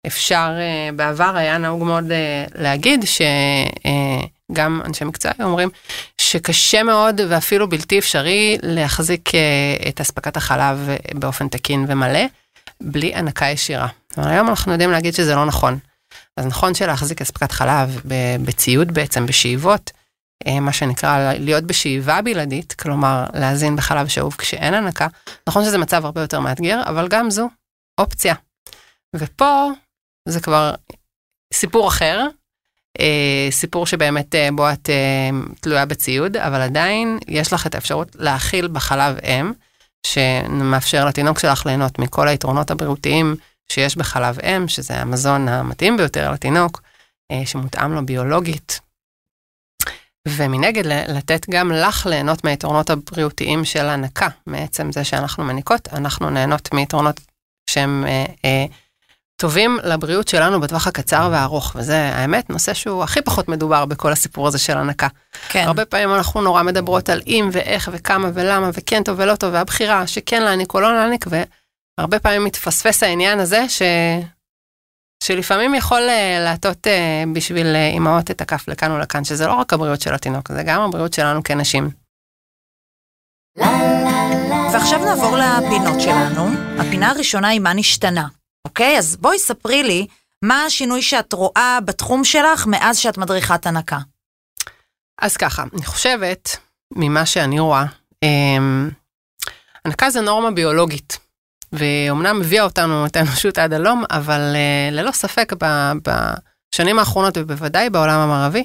אפשר, 0.07 0.51
אה, 0.57 0.89
בעבר 0.95 1.35
היה 1.35 1.57
נהוג 1.57 1.83
מאוד 1.83 2.11
אה, 2.11 2.45
להגיד 2.55 3.05
שגם 3.05 4.81
אנשי 4.85 5.05
מקצוע 5.05 5.31
אומרים 5.39 5.69
שקשה 6.17 6.83
מאוד 6.83 7.21
ואפילו 7.29 7.69
בלתי 7.69 7.99
אפשרי 7.99 8.57
להחזיק 8.63 9.29
את 9.89 10.01
אספקת 10.01 10.37
החלב 10.37 10.89
באופן 11.13 11.47
תקין 11.47 11.85
ומלא, 11.87 12.25
בלי 12.81 13.15
הנקה 13.15 13.45
ישירה. 13.45 13.87
אבל 14.17 14.29
היום 14.29 14.49
אנחנו 14.49 14.71
יודעים 14.71 14.91
להגיד 14.91 15.13
שזה 15.13 15.35
לא 15.35 15.45
נכון. 15.45 15.79
אז 16.37 16.45
נכון 16.45 16.73
שלהחזיק 16.73 17.21
אספקת 17.21 17.51
חלב 17.51 18.01
בציוד 18.45 18.91
בעצם, 18.91 19.25
בשאיבות, 19.25 19.91
אה, 20.47 20.59
מה 20.59 20.73
שנקרא 20.73 21.33
להיות 21.33 21.63
בשאיבה 21.63 22.21
בלעדית, 22.21 22.73
כלומר 22.73 23.25
להזין 23.33 23.75
בחלב 23.75 24.07
שאוב 24.07 24.35
כשאין 24.37 24.73
הנקה, 24.73 25.07
נכון 25.47 25.65
שזה 25.65 25.77
מצב 25.77 26.05
הרבה 26.05 26.21
יותר 26.21 26.39
מאתגר, 26.39 26.81
אבל 26.85 27.07
גם 27.07 27.29
זו 27.29 27.49
אופציה. 27.97 28.35
ופה 29.15 29.69
זה 30.29 30.39
כבר 30.41 30.73
סיפור 31.53 31.87
אחר, 31.87 32.27
אה, 32.99 33.47
סיפור 33.51 33.85
שבאמת 33.85 34.35
אה, 34.35 34.49
בו 34.55 34.69
את 34.69 34.89
תלויה 35.61 35.85
בציוד, 35.85 36.37
אבל 36.37 36.61
עדיין 36.61 37.19
יש 37.27 37.53
לך 37.53 37.67
את 37.67 37.75
האפשרות 37.75 38.15
להאכיל 38.15 38.67
בחלב 38.67 39.17
אם, 39.17 39.51
שמאפשר 40.05 41.05
לתינוק 41.05 41.39
שלך 41.39 41.65
ליהנות 41.65 41.99
מכל 41.99 42.27
היתרונות 42.27 42.71
הבריאותיים 42.71 43.35
שיש 43.71 43.97
בחלב 43.97 44.39
אם, 44.39 44.67
שזה 44.67 44.97
המזון 44.97 45.47
המתאים 45.47 45.97
ביותר 45.97 46.31
לתינוק, 46.31 46.81
אה, 47.31 47.45
שמותאם 47.45 47.93
לו 47.93 48.05
ביולוגית. 48.05 48.79
ומנגד 50.27 50.85
לתת 50.87 51.49
גם 51.49 51.71
לך 51.71 52.05
ליהנות 52.05 52.43
מהיתרונות 52.43 52.89
הבריאותיים 52.89 53.65
של 53.65 53.85
הנקה, 53.85 54.27
מעצם 54.47 54.91
זה 54.91 55.03
שאנחנו 55.03 55.43
מניקות, 55.43 55.87
אנחנו 55.93 56.29
נהנות 56.29 56.73
מיתרונות 56.73 57.19
שהם 57.69 58.05
אה, 58.07 58.25
אה, 58.45 58.65
טובים 59.41 59.79
לבריאות 59.83 60.27
שלנו 60.27 60.61
בטווח 60.61 60.87
הקצר 60.87 61.29
והארוך, 61.31 61.71
וזה 61.75 61.97
האמת 61.97 62.49
נושא 62.49 62.73
שהוא 62.73 63.03
הכי 63.03 63.21
פחות 63.21 63.49
מדובר 63.49 63.85
בכל 63.85 64.11
הסיפור 64.11 64.47
הזה 64.47 64.57
של 64.59 64.77
הנקה. 64.77 65.07
כן. 65.49 65.63
הרבה 65.67 65.85
פעמים 65.85 66.13
אנחנו 66.13 66.41
נורא 66.41 66.63
מדברות 66.63 67.09
על 67.09 67.21
אם 67.27 67.49
ואיך 67.51 67.89
וכמה 67.93 68.29
ולמה 68.33 68.69
וכן 68.73 69.03
טוב 69.03 69.19
ולא 69.19 69.35
טוב, 69.35 69.53
והבחירה 69.53 70.07
שכן 70.07 70.43
להעניק 70.43 70.73
או 70.73 70.79
לא 70.79 70.93
להעניק, 70.93 71.25
הרבה 71.97 72.19
פעמים 72.19 72.43
מתפספס 72.43 73.03
העניין 73.03 73.39
הזה, 73.39 73.69
ש... 73.69 73.81
שלפעמים 75.23 75.75
יכול 75.75 76.01
אה, 76.09 76.39
להטות 76.43 76.87
אה, 76.87 77.23
בשביל 77.33 77.67
אה, 77.75 77.87
אימהות 77.87 78.31
את 78.31 78.41
הכף 78.41 78.67
לכאן 78.67 78.91
ולכאן, 78.91 79.23
שזה 79.23 79.47
לא 79.47 79.53
רק 79.53 79.73
הבריאות 79.73 80.01
של 80.01 80.13
התינוק, 80.13 80.51
זה 80.51 80.63
גם 80.63 80.81
הבריאות 80.81 81.13
שלנו 81.13 81.43
כנשים. 81.43 81.89
ועכשיו 84.73 85.05
נעבור 85.05 85.37
לפינות 85.37 86.01
שלנו. 86.01 86.47
הפינה 86.79 87.09
הראשונה 87.09 87.47
היא 87.47 87.59
מה 87.59 87.73
נשתנה, 87.73 88.27
אוקיי? 88.71 88.97
אז 88.97 89.15
בואי 89.15 89.39
ספרי 89.39 89.83
לי 89.83 90.07
מה 90.41 90.63
השינוי 90.65 91.01
שאת 91.01 91.33
רואה 91.33 91.79
בתחום 91.85 92.23
שלך 92.23 92.67
מאז 92.67 92.97
שאת 92.97 93.17
מדריכת 93.17 93.65
הנקה. 93.65 93.99
אז 95.21 95.37
ככה, 95.37 95.63
אני 95.73 95.85
חושבת, 95.85 96.57
ממה 96.91 97.25
שאני 97.25 97.59
רואה, 97.59 97.85
הנקה 99.85 100.09
זה 100.09 100.21
נורמה 100.21 100.51
ביולוגית. 100.51 101.17
ואומנם 101.73 102.41
הביאה 102.41 102.63
אותנו, 102.63 103.05
את 103.05 103.15
האנושות 103.15 103.57
עד 103.57 103.73
הלום, 103.73 104.03
אבל 104.11 104.41
uh, 104.53 104.93
ללא 104.93 105.11
ספק 105.11 105.53
ב, 105.59 105.91
בשנים 106.73 106.99
האחרונות, 106.99 107.37
ובוודאי 107.37 107.89
בעולם 107.89 108.19
המערבי, 108.19 108.63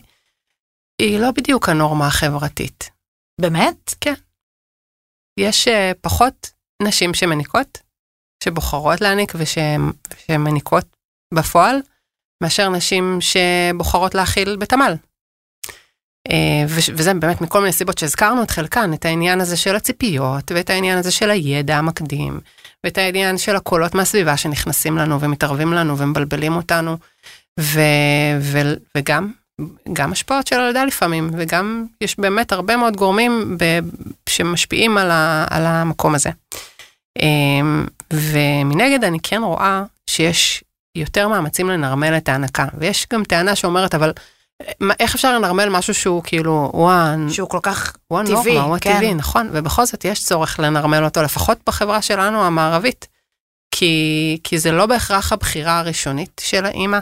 היא 0.98 1.20
לא 1.20 1.30
בדיוק 1.30 1.68
הנורמה 1.68 2.06
החברתית. 2.06 2.90
באמת? 3.40 3.94
כן. 4.00 4.14
יש 5.38 5.68
uh, 5.68 5.70
פחות 6.00 6.50
נשים 6.82 7.14
שמניקות, 7.14 7.78
שבוחרות 8.44 9.00
להעניק 9.00 9.32
ושמניקות 9.34 10.84
בפועל, 11.34 11.76
מאשר 12.42 12.68
נשים 12.68 13.18
שבוחרות 13.20 14.14
להכיל 14.14 14.56
בתמ"ל. 14.56 14.94
אה, 16.30 16.64
וזה 16.68 17.14
באמת 17.14 17.40
מכל 17.40 17.60
מיני 17.60 17.72
סיבות 17.72 17.98
שהזכרנו 17.98 18.42
את 18.42 18.50
חלקן, 18.50 18.92
את 18.94 19.04
העניין 19.04 19.40
הזה 19.40 19.56
של 19.56 19.76
הציפיות, 19.76 20.52
ואת 20.54 20.70
העניין 20.70 20.98
הזה 20.98 21.10
של 21.10 21.30
הידע 21.30 21.76
המקדים, 21.76 22.40
ואת 22.84 22.98
העניין 22.98 23.38
של 23.38 23.56
הקולות 23.56 23.94
מהסביבה 23.94 24.36
שנכנסים 24.36 24.98
לנו 24.98 25.20
ומתערבים 25.20 25.72
לנו 25.72 25.98
ומבלבלים 25.98 26.56
אותנו, 26.56 26.96
ו, 27.60 27.80
ו, 28.40 28.58
וגם 28.96 29.32
גם 29.92 30.12
השפעות 30.12 30.46
של 30.46 30.60
הלידה 30.60 30.84
לפעמים, 30.84 31.30
וגם 31.38 31.86
יש 32.00 32.18
באמת 32.18 32.52
הרבה 32.52 32.76
מאוד 32.76 32.96
גורמים 32.96 33.56
ב, 33.58 33.78
שמשפיעים 34.28 34.98
על, 34.98 35.10
ה, 35.10 35.46
על 35.50 35.66
המקום 35.66 36.14
הזה. 36.14 36.30
ומנגד 38.12 39.04
אני 39.04 39.18
כן 39.22 39.42
רואה 39.42 39.82
שיש 40.10 40.64
יותר 40.96 41.28
מאמצים 41.28 41.70
לנרמל 41.70 42.16
את 42.16 42.28
ההנקה, 42.28 42.66
ויש 42.78 43.06
גם 43.12 43.24
טענה 43.24 43.56
שאומרת, 43.56 43.94
אבל 43.94 44.12
איך 45.00 45.14
אפשר 45.14 45.38
לנרמל 45.38 45.68
משהו 45.68 45.94
שהוא 45.94 46.22
כאילו, 46.24 46.70
וואן, 46.74 47.26
שהוא 47.30 47.48
כל 47.48 47.58
כך 47.62 47.96
וואן 48.10 48.26
טבעי, 48.26 48.54
נורמה, 48.54 48.62
הוא 48.62 48.78
כן. 48.80 48.90
הטבעי, 48.90 49.14
נכון, 49.14 49.50
ובכל 49.52 49.86
זאת 49.86 50.04
יש 50.04 50.24
צורך 50.24 50.60
לנרמל 50.60 51.04
אותו, 51.04 51.22
לפחות 51.22 51.58
בחברה 51.66 52.02
שלנו 52.02 52.44
המערבית, 52.44 53.08
כי, 53.70 54.38
כי 54.44 54.58
זה 54.58 54.72
לא 54.72 54.86
בהכרח 54.86 55.32
הבחירה 55.32 55.78
הראשונית 55.78 56.40
של 56.44 56.64
האימא, 56.64 56.98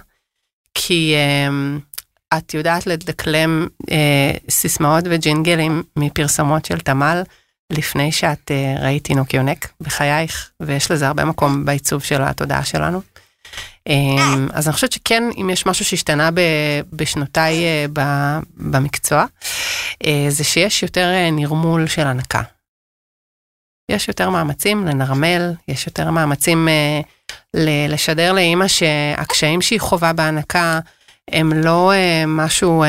כי 0.75 1.15
אה, 1.15 2.39
את 2.39 2.55
יודעת 2.55 2.87
לדקלם 2.87 3.67
אה, 3.91 4.31
סיסמאות 4.51 5.05
וג'ינגלים 5.11 5.83
מפרסמות 5.97 6.65
של 6.65 6.81
תמ"ל, 6.81 7.23
לפני 7.71 8.13
שאת 8.13 8.51
אה, 8.51 8.75
ראית 8.81 9.05
תינוק 9.05 9.35
יונק 9.35 9.73
בחייך, 9.81 10.51
ויש 10.61 10.91
לזה 10.91 11.07
הרבה 11.07 11.25
מקום 11.25 11.65
בעיצוב 11.65 12.03
של 12.03 12.23
התודעה 12.23 12.65
שלנו. 12.65 13.01
אמ, 13.89 14.49
אז 14.53 14.69
אני 14.69 14.75
חושבת 14.75 14.93
שכן, 14.93 15.25
אם 15.41 15.51
יש 15.51 15.67
משהו 15.67 15.85
שהשתנה 15.85 16.31
בשנותיי 16.93 17.65
אה, 17.65 17.87
במקצוע, 18.57 19.25
אה, 20.07 20.27
זה 20.29 20.45
שיש 20.45 20.83
יותר 20.83 21.11
אה, 21.15 21.31
נרמול 21.31 21.87
של 21.87 22.07
הנקה. 22.07 22.43
יש 23.91 24.09
יותר 24.09 24.31
מאמצים 24.31 24.87
לנרמל, 24.87 25.53
יש 25.69 25.87
יותר 25.87 26.11
מאמצים 26.11 26.69
לשדר 27.89 28.33
לאימא 28.33 28.69
שהקשיים 28.69 29.63
שהיא 29.63 29.81
חווה 29.81 30.13
בהנקה 30.13 30.81
הם 31.31 31.53
לא 31.53 31.93
משהו 32.27 32.85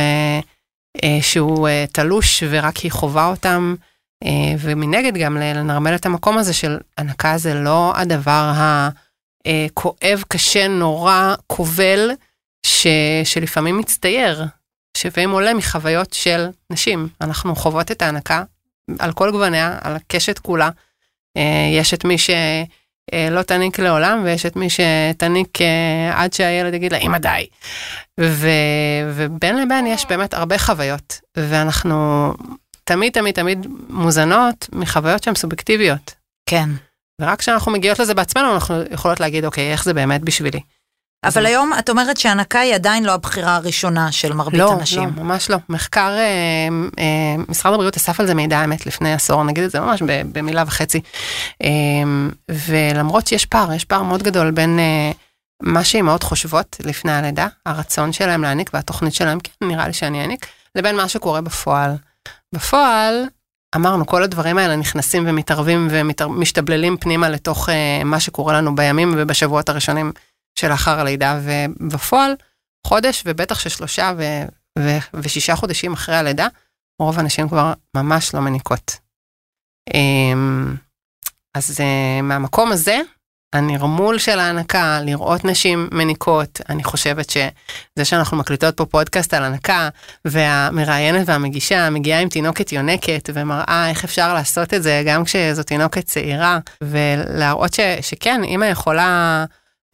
שהוא 1.21 1.67
תלוש 1.91 2.43
ורק 2.49 2.77
היא 2.77 2.91
חווה 2.91 3.27
אותם, 3.27 3.75
ומנגד 4.59 5.17
גם 5.17 5.37
לנרמל 5.37 5.95
את 5.95 6.05
המקום 6.05 6.37
הזה 6.37 6.53
של 6.53 6.77
הנקה 6.97 7.37
זה 7.37 7.53
לא 7.53 7.93
הדבר 7.95 8.51
ה... 8.55 8.89
אה, 9.47 9.67
קשה, 10.27 10.67
נורא, 10.67 11.35
כובל, 11.47 12.11
ש, 12.65 12.87
שלפעמים 13.23 13.77
מצטייר, 13.77 14.45
שלפעמים 14.97 15.31
עולה 15.31 15.53
מחוויות 15.53 16.13
של 16.13 16.47
נשים. 16.69 17.07
אנחנו 17.21 17.55
חוות 17.55 17.91
את 17.91 18.01
ההנקה 18.01 18.43
על 18.99 19.13
כל 19.13 19.31
גווניה, 19.31 19.77
על 19.81 19.95
הקשת 19.95 20.39
כולה. 20.39 20.69
אה, 21.37 21.69
יש 21.73 21.93
את 21.93 22.05
מי 22.05 22.17
שלא 22.17 23.41
תניק 23.41 23.79
לעולם, 23.79 24.21
ויש 24.23 24.45
את 24.45 24.55
מי 24.55 24.67
שתניק 24.69 25.61
אה, 25.61 26.23
עד 26.23 26.33
שהילד 26.33 26.73
יגיד 26.73 26.91
לה, 26.91 26.97
אמא 26.97 27.17
די. 27.17 27.47
ו, 28.19 28.49
ובין 29.13 29.57
לבין 29.57 29.87
יש 29.87 30.05
באמת 30.05 30.33
הרבה 30.33 30.57
חוויות, 30.57 31.21
ואנחנו 31.37 32.33
תמיד 32.89 33.13
תמיד 33.13 33.35
תמיד 33.35 33.67
מוזנות 33.89 34.69
מחוויות 34.73 35.23
שהן 35.23 35.35
סובייקטיביות. 35.35 36.13
כן. 36.49 36.69
ורק 37.21 37.39
כשאנחנו 37.39 37.71
מגיעות 37.71 37.99
לזה 37.99 38.13
בעצמנו, 38.13 38.53
אנחנו 38.53 38.75
יכולות 38.91 39.19
להגיד, 39.19 39.45
אוקיי, 39.45 39.71
איך 39.71 39.83
זה 39.83 39.93
באמת 39.93 40.21
בשבילי. 40.21 40.59
אבל 41.25 41.45
היום 41.45 41.71
את 41.79 41.89
אומרת 41.89 42.17
שהנקה 42.17 42.59
היא 42.59 42.75
עדיין 42.75 43.05
לא 43.05 43.11
הבחירה 43.11 43.55
הראשונה 43.55 44.11
של 44.11 44.33
מרבית 44.33 44.59
לא, 44.59 44.73
הנשים. 44.73 45.11
לא, 45.17 45.23
ממש 45.23 45.49
לא. 45.49 45.57
מחקר, 45.69 46.09
אה, 46.09 46.67
אה, 46.99 47.43
משרד 47.49 47.73
הבריאות 47.73 47.97
אסף 47.97 48.19
על 48.19 48.27
זה 48.27 48.33
מידע 48.33 48.59
האמת 48.59 48.85
לפני 48.85 49.13
עשור, 49.13 49.43
נגיד 49.43 49.63
את 49.63 49.71
זה 49.71 49.79
ממש 49.79 50.01
במילה 50.31 50.63
וחצי. 50.67 51.01
אה, 51.63 51.69
ולמרות 52.67 53.27
שיש 53.27 53.45
פער, 53.45 53.73
יש 53.73 53.85
פער 53.85 54.03
מאוד 54.03 54.23
גדול 54.23 54.51
בין 54.51 54.79
אה, 54.79 55.11
מה 55.63 55.83
שאימהות 55.83 56.23
חושבות 56.23 56.77
לפני 56.83 57.11
הלידה, 57.11 57.47
הרצון 57.65 58.13
שלהם 58.13 58.41
להעניק 58.41 58.69
והתוכנית 58.73 59.13
שלהם, 59.13 59.39
כן, 59.39 59.67
נראה 59.67 59.87
לי 59.87 59.93
שאני 59.93 60.21
אעניק, 60.21 60.47
לבין 60.75 60.95
מה 60.95 61.09
שקורה 61.09 61.41
בפועל. 61.41 61.95
בפועל, 62.53 63.25
אמרנו, 63.75 64.05
כל 64.05 64.23
הדברים 64.23 64.57
האלה 64.57 64.75
נכנסים 64.75 65.23
ומתערבים 65.27 65.87
ומשתבללים 65.91 66.97
פנימה 66.97 67.29
לתוך 67.29 67.69
uh, 67.69 68.03
מה 68.05 68.19
שקורה 68.19 68.53
לנו 68.53 68.75
בימים 68.75 69.13
ובשבועות 69.17 69.69
הראשונים 69.69 70.11
שלאחר 70.59 70.99
הלידה, 70.99 71.39
ובפועל, 71.43 72.35
חודש 72.87 73.23
ובטח 73.25 73.59
ששלושה 73.59 74.13
ו- 74.17 74.45
ו- 74.79 74.97
ושישה 75.13 75.55
חודשים 75.55 75.93
אחרי 75.93 76.15
הלידה, 76.15 76.47
רוב 77.01 77.19
הנשים 77.19 77.49
כבר 77.49 77.73
ממש 77.95 78.33
לא 78.35 78.41
מניקות. 78.41 78.97
Um, 79.89 80.77
אז 81.53 81.79
uh, 81.79 82.21
מהמקום 82.23 82.71
הזה, 82.71 83.01
הנרמול 83.55 84.17
של 84.17 84.39
ההנקה, 84.39 84.99
לראות 85.03 85.45
נשים 85.45 85.89
מניקות, 85.91 86.61
אני 86.69 86.83
חושבת 86.83 87.29
שזה 87.29 88.05
שאנחנו 88.05 88.37
מקליטות 88.37 88.77
פה 88.77 88.85
פודקאסט 88.85 89.33
על 89.33 89.43
הנקה, 89.43 89.89
והמראיינת 90.25 91.29
והמגישה 91.29 91.89
מגיעה 91.89 92.19
עם 92.19 92.29
תינוקת 92.29 92.71
יונקת 92.71 93.29
ומראה 93.33 93.89
איך 93.89 94.03
אפשר 94.03 94.33
לעשות 94.33 94.73
את 94.73 94.83
זה 94.83 95.03
גם 95.05 95.23
כשזו 95.23 95.63
תינוקת 95.63 96.05
צעירה, 96.05 96.59
ולהראות 96.81 97.73
ש, 97.73 97.79
שכן, 98.01 98.43
אימא 98.43 98.65
יכולה 98.65 99.45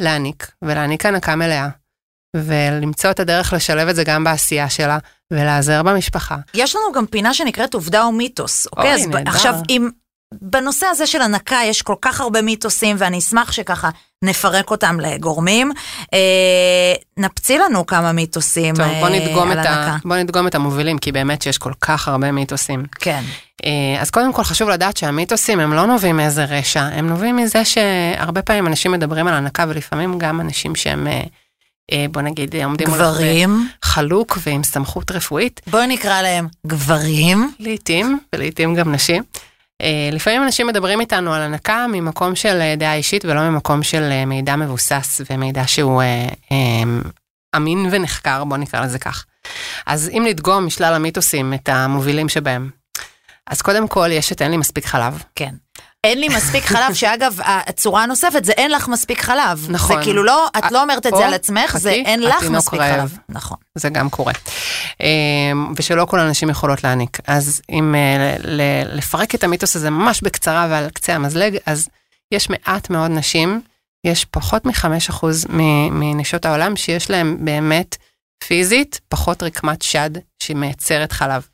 להעניק, 0.01 0.51
ולהעניק 0.61 1.05
הנקה 1.05 1.35
מלאה. 1.35 1.67
ולמצוא 2.35 3.11
את 3.11 3.19
הדרך 3.19 3.53
לשלב 3.53 3.87
את 3.87 3.95
זה 3.95 4.03
גם 4.03 4.23
בעשייה 4.23 4.69
שלה, 4.69 4.97
ולעזר 5.31 5.83
במשפחה. 5.83 6.37
יש 6.53 6.75
לנו 6.75 6.91
גם 6.93 7.05
פינה 7.05 7.33
שנקראת 7.33 7.73
עובדה 7.73 8.03
או 8.03 8.11
מיתוס, 8.11 8.67
אוקיי? 8.67 8.95
אוי, 8.95 9.05
נהדר. 9.05 9.31
עכשיו, 9.31 9.55
אם 9.69 9.89
בנושא 10.33 10.85
הזה 10.85 11.07
של 11.07 11.21
הנקה 11.21 11.59
יש 11.65 11.81
כל 11.81 11.95
כך 12.01 12.21
הרבה 12.21 12.41
מיתוסים, 12.41 12.95
ואני 12.99 13.17
אשמח 13.17 13.51
שככה 13.51 13.89
נפרק 14.23 14.71
אותם 14.71 14.99
לגורמים. 14.99 15.71
אה, 16.13 16.93
נפצי 17.17 17.57
לנו 17.57 17.85
כמה 17.85 18.11
מיתוסים 18.11 18.75
טוב, 18.75 18.85
בוא 18.85 19.07
אה, 19.07 19.19
נדגום, 19.19 19.51
על 19.51 19.59
את 19.59 19.65
הנקה. 19.65 19.95
בוא 20.05 20.15
נדגום 20.15 20.47
את 20.47 20.55
המובילים, 20.55 20.97
כי 20.97 21.11
באמת 21.11 21.41
שיש 21.41 21.57
כל 21.57 21.73
כך 21.81 22.07
הרבה 22.07 22.31
מיתוסים. 22.31 22.83
כן. 22.99 23.23
אה, 23.65 24.01
אז 24.01 24.09
קודם 24.09 24.33
כל 24.33 24.43
חשוב 24.43 24.69
לדעת 24.69 24.97
שהמיתוסים 24.97 25.59
הם 25.59 25.73
לא 25.73 25.85
נובעים 25.85 26.17
מאיזה 26.17 26.45
רשע, 26.45 26.81
הם 26.81 27.09
נובעים 27.09 27.35
מזה 27.35 27.65
שהרבה 27.65 28.41
פעמים 28.41 28.67
אנשים 28.67 28.91
מדברים 28.91 29.27
על 29.27 29.33
הנקה, 29.33 29.65
ולפעמים 29.67 30.17
גם 30.17 30.41
אנשים 30.41 30.75
שהם, 30.75 31.07
אה, 31.07 31.23
אה, 31.91 32.05
בוא 32.11 32.21
נגיד, 32.21 32.55
עומדים 32.55 32.87
גברים. 32.87 33.69
חלוק 33.83 34.37
ועם 34.45 34.63
סמכות 34.63 35.11
רפואית, 35.11 35.61
בואי 35.67 35.87
נקרא 35.87 36.21
להם 36.21 36.47
גברים. 36.67 37.51
לעתים, 37.59 38.19
ולעתים 38.35 38.75
גם 38.75 38.91
נשים. 38.91 39.23
אה, 39.81 40.09
לפעמים 40.11 40.43
אנשים 40.43 40.67
מדברים 40.67 40.99
איתנו 40.99 41.33
על 41.33 41.41
הנקה 41.41 41.85
ממקום 41.91 42.35
של 42.35 42.61
אה, 42.61 42.75
דעה 42.77 42.95
אישית 42.95 43.25
ולא 43.25 43.49
ממקום 43.49 43.83
של 43.83 44.03
אה, 44.11 44.25
מידע 44.25 44.55
מבוסס 44.55 45.21
ומידע 45.29 45.67
שהוא 45.67 46.01
אמין 47.55 47.89
ונחקר, 47.91 48.43
בוא 48.43 48.57
נקרא 48.57 48.85
לזה 48.85 48.99
כך. 48.99 49.25
אז 49.85 50.09
אם 50.09 50.23
נדגום 50.27 50.65
משלל 50.65 50.93
המיתוסים 50.93 51.53
את 51.53 51.69
המובילים 51.69 52.29
שבהם, 52.29 52.69
אז 53.47 53.61
קודם 53.61 53.87
כל 53.87 54.09
יש 54.11 54.31
את 54.31 54.41
אין 54.41 54.51
לי 54.51 54.57
מספיק 54.57 54.85
חלב. 54.85 55.23
כן. 55.35 55.55
אין 56.03 56.19
לי 56.19 56.29
מספיק 56.29 56.63
חלב, 56.63 56.93
שאגב, 56.93 57.39
הצורה 57.43 58.03
הנוספת 58.03 58.45
זה 58.45 58.51
אין 58.51 58.71
לך 58.71 58.87
מספיק 58.87 59.21
חלב. 59.21 59.65
נכון. 59.69 59.97
זה 59.97 60.03
כאילו 60.03 60.23
לא, 60.23 60.47
את 60.57 60.71
לא 60.71 60.81
אומרת 60.81 61.05
את 61.07 61.13
זה 61.17 61.27
על 61.27 61.33
עצמך, 61.33 61.77
זה 61.77 61.91
אין 61.91 62.23
לך 62.23 62.43
מספיק. 62.43 62.79
חלב. 62.79 63.17
נכון. 63.29 63.57
זה 63.75 63.89
גם 63.89 64.09
קורה. 64.09 64.33
אמ, 64.99 65.73
ושלא 65.75 66.05
כל 66.05 66.19
הנשים 66.19 66.49
יכולות 66.49 66.83
להעניק. 66.83 67.17
אז 67.27 67.61
אם 67.69 67.95
אה, 67.95 68.35
לפרק 68.85 69.35
את 69.35 69.43
המיתוס 69.43 69.75
הזה 69.75 69.89
ממש 69.89 70.21
בקצרה 70.21 70.67
ועל 70.69 70.89
קצה 70.89 71.15
המזלג, 71.15 71.57
אז 71.65 71.89
יש 72.33 72.49
מעט 72.49 72.89
מאוד 72.89 73.11
נשים, 73.11 73.61
יש 74.07 74.25
פחות 74.25 74.65
מ-5% 74.65 75.25
מנשות 75.91 76.45
העולם 76.45 76.75
שיש 76.75 77.09
להן 77.09 77.45
באמת 77.45 77.97
פיזית 78.47 78.99
פחות 79.09 79.43
רקמת 79.43 79.81
שד 79.81 80.09
שהיא 80.43 80.57
מייצרת 80.57 81.11
חלב. 81.11 81.47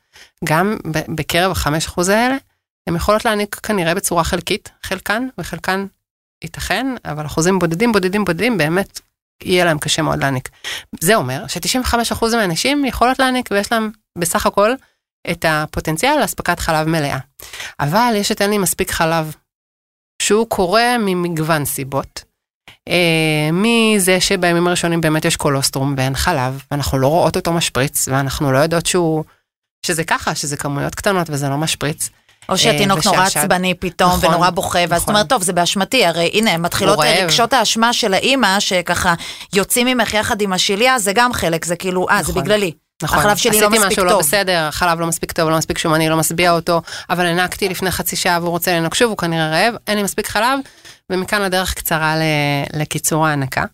גם 0.44 0.76
בקרב 1.08 1.56
ה-5% 1.56 2.10
האלה, 2.10 2.36
הן 2.88 2.96
יכולות 2.96 3.24
להעניק 3.24 3.54
כנראה 3.54 3.94
בצורה 3.94 4.24
חלקית, 4.24 4.70
חלקן 4.82 5.28
וחלקן 5.38 5.86
ייתכן, 6.44 6.86
אבל 7.04 7.26
אחוזים 7.26 7.58
בודדים 7.58 7.92
בודדים 7.92 8.24
בודדים 8.24 8.58
באמת 8.58 9.00
יהיה 9.42 9.64
להם 9.64 9.78
קשה 9.78 10.02
מאוד 10.02 10.18
להעניק. 10.18 10.48
זה 11.00 11.14
אומר 11.14 11.46
ש-95% 11.46 12.24
מהנשים 12.36 12.84
יכולות 12.84 13.18
להעניק 13.18 13.48
ויש 13.50 13.72
להם 13.72 13.90
בסך 14.18 14.46
הכל 14.46 14.74
את 15.30 15.44
הפוטנציאל 15.48 16.20
לאספקת 16.20 16.58
חלב 16.60 16.86
מלאה. 16.88 17.18
אבל 17.80 18.12
יש 18.16 18.32
את 18.32 18.42
אין 18.42 18.50
לי 18.50 18.58
מספיק 18.58 18.90
חלב 18.90 19.34
שהוא 20.22 20.48
קורה 20.48 20.98
ממגוון 20.98 21.64
סיבות. 21.64 22.24
אה, 22.88 23.50
מזה 23.52 24.20
שבימים 24.20 24.66
הראשונים 24.66 25.00
באמת 25.00 25.24
יש 25.24 25.36
קולוסטרום 25.36 25.94
ואין 25.96 26.14
חלב, 26.14 26.62
ואנחנו 26.70 26.98
לא 26.98 27.06
רואות 27.06 27.36
אותו 27.36 27.52
משפריץ, 27.52 28.08
ואנחנו 28.08 28.52
לא 28.52 28.58
יודעות 28.58 28.86
שהוא, 28.86 29.24
שזה 29.86 30.04
ככה, 30.04 30.34
שזה 30.34 30.56
כמויות 30.56 30.94
קטנות 30.94 31.30
וזה 31.30 31.48
לא 31.48 31.58
משפריץ. 31.58 32.10
או 32.48 32.58
שהתינוק 32.58 33.06
נורא 33.06 33.22
עצבני 33.22 33.74
פתאום 33.74 34.10
נכון, 34.10 34.28
ונורא 34.28 34.50
בוכה, 34.50 34.78
ואז 34.88 35.00
זאת 35.00 35.08
אומרת, 35.08 35.28
טוב, 35.28 35.42
זה 35.42 35.52
באשמתי, 35.52 36.06
הרי 36.06 36.30
הנה, 36.32 36.56
מתחילות 36.56 36.98
רגשות 37.02 37.52
האשמה 37.52 37.92
של 37.92 38.14
האימא, 38.14 38.60
שככה 38.60 39.14
יוצאים 39.52 39.86
ממך 39.86 40.14
יחד 40.14 40.40
עם 40.40 40.52
השיליה, 40.52 40.98
זה 40.98 41.12
גם 41.12 41.32
חלק, 41.32 41.64
זה 41.64 41.76
כאילו, 41.76 42.08
אה, 42.10 42.22
זה 42.22 42.32
בגללי. 42.32 42.72
נכון, 43.02 43.18
החלב 43.18 43.36
שלי 43.36 43.60
לא 43.60 43.70
מספיק 43.70 43.80
טוב. 43.80 43.86
עשיתי 43.86 44.02
משהו 44.02 44.04
לא 44.04 44.18
בסדר, 44.18 44.64
החלב 44.68 45.00
לא 45.00 45.06
מספיק 45.06 45.32
טוב, 45.32 45.50
לא 45.50 45.58
מספיק 45.58 45.78
שומני, 45.78 46.08
לא 46.08 46.16
משביע 46.16 46.52
אותו, 46.52 46.82
אבל 47.10 47.26
הענקתי 47.26 47.68
לפני 47.68 47.90
חצי 47.90 48.16
שעה 48.16 48.38
והוא 48.40 48.50
רוצה 48.50 48.76
לנוק 48.76 48.94
שוב, 48.94 49.10
הוא 49.10 49.16
כנראה 49.18 49.48
רעב, 49.50 49.74
אין 49.86 49.96
לי 49.96 50.02
מספיק 50.02 50.26
חלב, 50.28 50.58
ומכאן 51.10 51.42
הדרך 51.42 51.74
קצרה 51.74 52.14
לקיצור 52.74 53.26
ההנקה. 53.26 53.64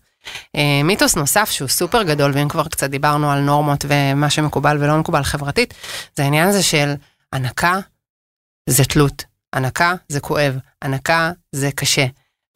אה, 0.55 0.81
מיתוס 0.83 1.15
נוסף 1.15 1.51
שהוא 1.51 1.67
סופר 1.67 2.03
גדול, 2.03 2.31
ואם 2.35 2.49
כבר 2.49 2.63
קצת 2.67 2.89
דיברנו 2.89 3.31
על 3.31 3.39
נורמות 3.39 3.85
ומה 3.87 4.29
שמקובל 4.29 4.77
ולא 4.79 4.97
מקובל 4.97 5.23
חברתית, 5.23 5.73
זה 6.15 6.23
העניין 6.23 6.47
הזה 6.47 6.63
של 6.63 6.93
הנקה 7.33 7.79
זה 8.69 8.85
תלות, 8.85 9.23
הנקה 9.53 9.93
זה 10.09 10.19
כואב, 10.19 10.57
הנקה 10.81 11.31
זה 11.51 11.69
קשה. 11.75 12.05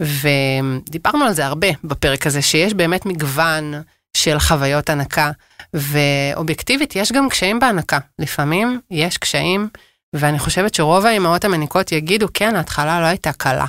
ודיברנו 0.02 1.26
על 1.26 1.34
זה 1.34 1.46
הרבה 1.46 1.68
בפרק 1.84 2.28
הזה, 2.28 2.42
שיש 2.42 2.74
באמת 2.74 3.06
מגוון 3.06 3.74
של 4.18 4.40
חוויות 4.40 4.90
הנקה, 4.90 5.32
ואובייקטיבית 5.74 6.96
יש 6.96 7.12
גם 7.12 7.30
קשיים 7.30 7.60
בהנקה. 7.60 8.00
לפעמים 8.20 8.82
יש 8.92 9.18
קשיים, 9.18 9.70
ואני 10.16 10.40
חושבת 10.40 10.74
שרוב 10.74 11.06
האימהות 11.06 11.46
המניקות 11.46 11.92
יגידו, 11.92 12.28
כן, 12.34 12.56
ההתחלה 12.56 13.02
לא 13.02 13.06
הייתה 13.06 13.34
קלה. 13.34 13.66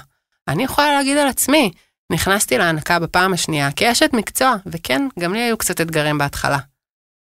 אני 0.48 0.64
יכולה 0.64 0.92
להגיד 0.92 1.16
על 1.16 1.28
עצמי, 1.28 1.72
נכנסתי 2.12 2.58
להנקה 2.58 2.98
בפעם 2.98 3.32
השנייה 3.32 3.72
כאשת 3.72 4.10
מקצוע, 4.12 4.56
וכן, 4.66 5.08
גם 5.18 5.32
לי 5.34 5.40
היו 5.40 5.58
קצת 5.58 5.80
אתגרים 5.80 6.18
בהתחלה. 6.18 6.58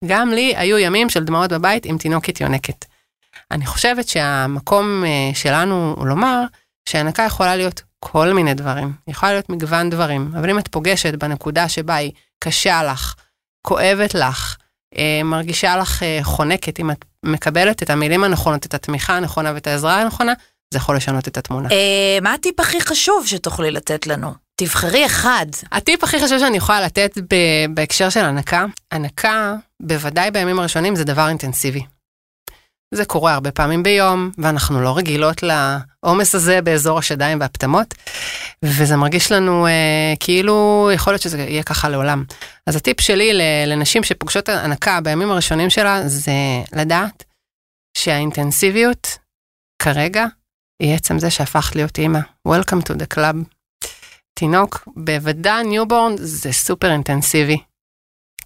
גם 0.05 0.31
לי 0.31 0.57
היו 0.57 0.79
ימים 0.79 1.11
של 1.11 1.25
דמעות 1.25 1.53
בבית 1.53 1.85
עם 1.87 1.99
תינוקת 1.99 2.41
יונקת. 2.41 2.85
אני 3.51 3.67
חושבת 3.67 4.09
שהמקום 4.09 5.05
אה, 5.07 5.35
שלנו 5.35 5.95
הוא 5.97 6.07
לומר 6.07 6.43
שהנקה 6.89 7.23
יכולה 7.23 7.57
להיות 7.57 7.83
כל 7.99 8.33
מיני 8.33 8.55
דברים, 8.55 8.93
יכולה 9.09 9.33
להיות 9.33 9.51
מגוון 9.51 9.91
דברים, 9.91 10.33
אבל 10.39 10.51
אם 10.51 10.59
את 10.59 10.69
פוגשת 10.69 11.15
בנקודה 11.15 11.69
שבה 11.69 11.95
היא 11.95 12.13
קשה 12.45 12.83
לך, 12.83 13.15
כואבת 13.67 14.15
לך, 14.15 14.57
אה, 14.99 15.21
מרגישה 15.25 15.77
לך 15.77 16.03
אה, 16.03 16.19
חונקת, 16.23 16.81
אם 16.81 16.91
את 16.91 17.05
מקבלת 17.23 17.83
את 17.83 17.91
המילים 17.91 18.25
הנכונות, 18.25 18.67
את 18.67 18.75
התמיכה 18.75 19.17
הנכונה 19.17 19.53
ואת 19.55 19.67
העזרה 19.67 20.01
הנכונה, 20.01 20.33
זה 20.73 20.79
יכול 20.79 20.97
לשנות 20.97 21.29
את 21.29 21.37
התמונה. 21.37 21.69
מה 22.23 22.35
הטיפ 22.35 22.61
הכי 22.61 22.81
חשוב 22.81 23.27
שתוכלי 23.27 23.71
לתת 23.71 24.07
לנו? 24.07 24.35
תבחרי 24.57 25.07
אחד. 25.07 25.47
הטיפ 25.73 26.05
הכי 26.05 26.21
חשוב 26.21 26.39
שאני 26.39 26.57
יכולה 26.57 26.81
לתת 26.81 27.19
בהקשר 27.75 28.11
של 28.11 28.25
הנקה, 28.25 28.65
הנקה, 28.91 29.55
בוודאי 29.83 30.31
בימים 30.31 30.59
הראשונים, 30.59 30.97
זה 30.97 31.05
דבר 31.05 31.29
אינטנסיבי. 31.29 31.83
זה 32.95 33.05
קורה 33.05 33.35
הרבה 33.35 33.51
פעמים 33.51 33.83
ביום, 33.83 34.31
ואנחנו 34.39 34.81
לא 34.81 34.97
רגילות 34.97 35.43
לעומס 35.43 36.35
הזה 36.35 36.63
באזור 36.63 36.99
השדיים 36.99 37.41
והפטמות, 37.41 37.95
וזה 38.63 38.97
מרגיש 38.97 39.33
לנו 39.33 39.67
אה, 39.67 40.15
כאילו 40.21 40.91
יכול 40.95 41.13
להיות 41.13 41.23
שזה 41.23 41.39
יהיה 41.39 41.63
ככה 41.63 41.89
לעולם. 41.89 42.25
אז 42.67 42.77
הטיפ 42.77 43.01
שלי 43.01 43.31
לנשים 43.67 44.05
שפוגשות 44.05 44.49
הנקה 44.49 45.01
בימים 45.01 45.31
הראשונים 45.31 45.71
שלה, 45.71 46.09
זה 46.09 46.33
לדעת 46.73 47.25
שהאינטנסיביות 47.99 49.19
כרגע 49.83 50.25
היא 50.83 50.95
עצם 50.95 51.19
זה 51.19 51.31
שהפכת 51.31 51.77
להיות 51.77 51.99
אימא. 51.99 52.21
Welcome 52.49 52.83
to 52.89 52.93
the 52.93 53.17
club. 53.17 53.37
תינוק, 54.39 54.89
בוודאי 54.97 55.65
newborn 55.65 56.13
זה 56.17 56.53
סופר 56.53 56.93
אינטנסיבי. 56.93 57.59